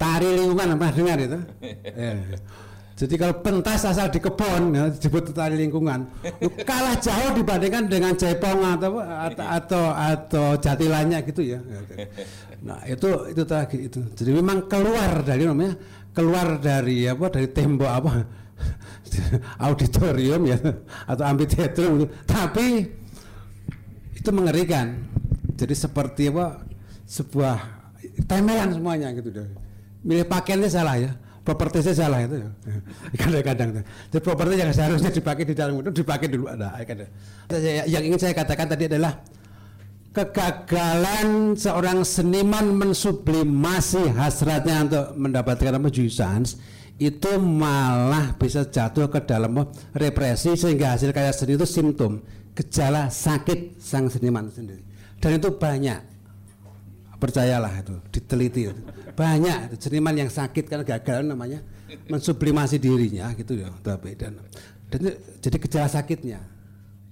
tari 0.00 0.28
lingkungan 0.32 0.80
pernah 0.80 0.94
dengar 0.96 1.18
itu. 1.20 1.38
Ya. 2.00 2.16
jadi 2.96 3.14
kalau 3.16 3.34
pentas 3.40 3.84
asal 3.84 4.08
di 4.12 4.20
kebun 4.20 4.72
ya, 4.72 4.88
disebut 4.88 5.36
tari 5.36 5.56
lingkungan. 5.56 6.08
Kalah 6.64 6.96
jauh 6.96 7.36
dibandingkan 7.36 7.88
dengan 7.88 8.12
cepong 8.16 8.60
atau 8.76 9.00
atau 9.00 9.44
atau, 9.44 9.84
atau 9.92 10.46
jatilanya 10.60 11.20
gitu 11.24 11.44
ya. 11.44 11.60
Nah 12.64 12.80
itu 12.88 13.08
itu 13.32 13.42
tadi 13.44 13.88
itu. 13.88 14.00
Jadi 14.16 14.30
memang 14.36 14.68
keluar 14.68 15.24
dari 15.24 15.48
namanya 15.48 15.76
keluar 16.12 16.60
dari 16.60 17.08
apa 17.08 17.32
dari 17.32 17.48
tembok 17.48 17.88
apa 17.92 18.12
auditorium 19.68 20.42
ya 20.44 20.58
atau 21.08 21.24
amphitheater. 21.24 22.04
Tapi 22.28 22.66
itu 24.12 24.30
mengerikan. 24.32 24.96
Jadi 25.56 25.72
seperti 25.72 26.28
apa 26.32 26.64
sebuah 27.08 27.56
temelan 28.28 28.76
semuanya 28.76 29.12
gitu. 29.16 29.32
deh 29.32 29.69
milih 30.04 30.26
pakaiannya 30.26 30.70
salah 30.70 30.96
ya. 31.00 31.12
Propertinya 31.40 31.96
salah 31.96 32.20
itu 32.20 32.36
ya. 32.36 32.50
kadang-kadang 33.24 33.80
jadi 34.12 34.20
properti 34.20 34.60
yang 34.60 34.70
seharusnya 34.76 35.08
dipakai 35.08 35.48
di 35.48 35.54
dalam 35.56 35.80
itu 35.80 36.04
dipakai 36.04 36.28
dulu. 36.28 36.46
Ada 36.52 36.84
yang 37.88 38.02
ingin 38.04 38.20
saya 38.20 38.36
katakan 38.36 38.68
tadi 38.68 38.86
adalah 38.92 39.18
kegagalan 40.10 41.54
seorang 41.54 42.02
seniman 42.02 42.74
mensublimasi 42.74 44.10
hasratnya 44.14 44.84
untuk 44.84 45.06
mendapatkan 45.16 45.78
apa 45.78 45.88
jouissance 45.88 46.58
itu 47.00 47.40
malah 47.40 48.36
bisa 48.36 48.68
jatuh 48.68 49.08
ke 49.08 49.24
dalam 49.24 49.64
represi 49.96 50.52
sehingga 50.52 50.92
hasil 50.92 51.16
karya 51.16 51.32
seni 51.32 51.56
itu 51.56 51.64
simptom 51.64 52.20
gejala 52.52 53.08
sakit 53.08 53.80
sang 53.80 54.12
seniman 54.12 54.52
sendiri. 54.52 54.84
Dan 55.16 55.40
itu 55.40 55.48
banyak. 55.56 56.00
Percayalah 57.20 57.72
itu 57.84 57.96
diteliti 58.12 58.72
itu. 58.72 58.82
Banyak 59.14 59.76
seniman 59.80 60.14
yang 60.16 60.30
sakit 60.30 60.66
karena 60.66 60.84
gagal 60.86 61.26
namanya 61.26 61.60
mensublimasi 62.06 62.78
dirinya 62.78 63.30
gitu 63.34 63.58
ya 63.58 63.70
tapi 63.82 64.14
dan 64.14 64.38
dan 64.90 65.00
jadi 65.38 65.56
gejala 65.56 65.88
sakitnya. 65.88 66.40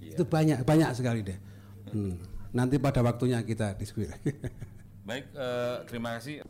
Itu 0.03 0.27
banyak 0.27 0.67
banyak 0.67 0.89
sekali 0.95 1.23
deh. 1.23 1.39
Hmm. 1.89 2.21
nanti 2.53 2.77
pada 2.77 3.01
waktunya 3.01 3.41
kita 3.41 3.73
diskusi 3.77 4.09
Baik, 5.09 5.25
eh, 5.33 5.77
terima 5.89 6.21
kasih. 6.21 6.45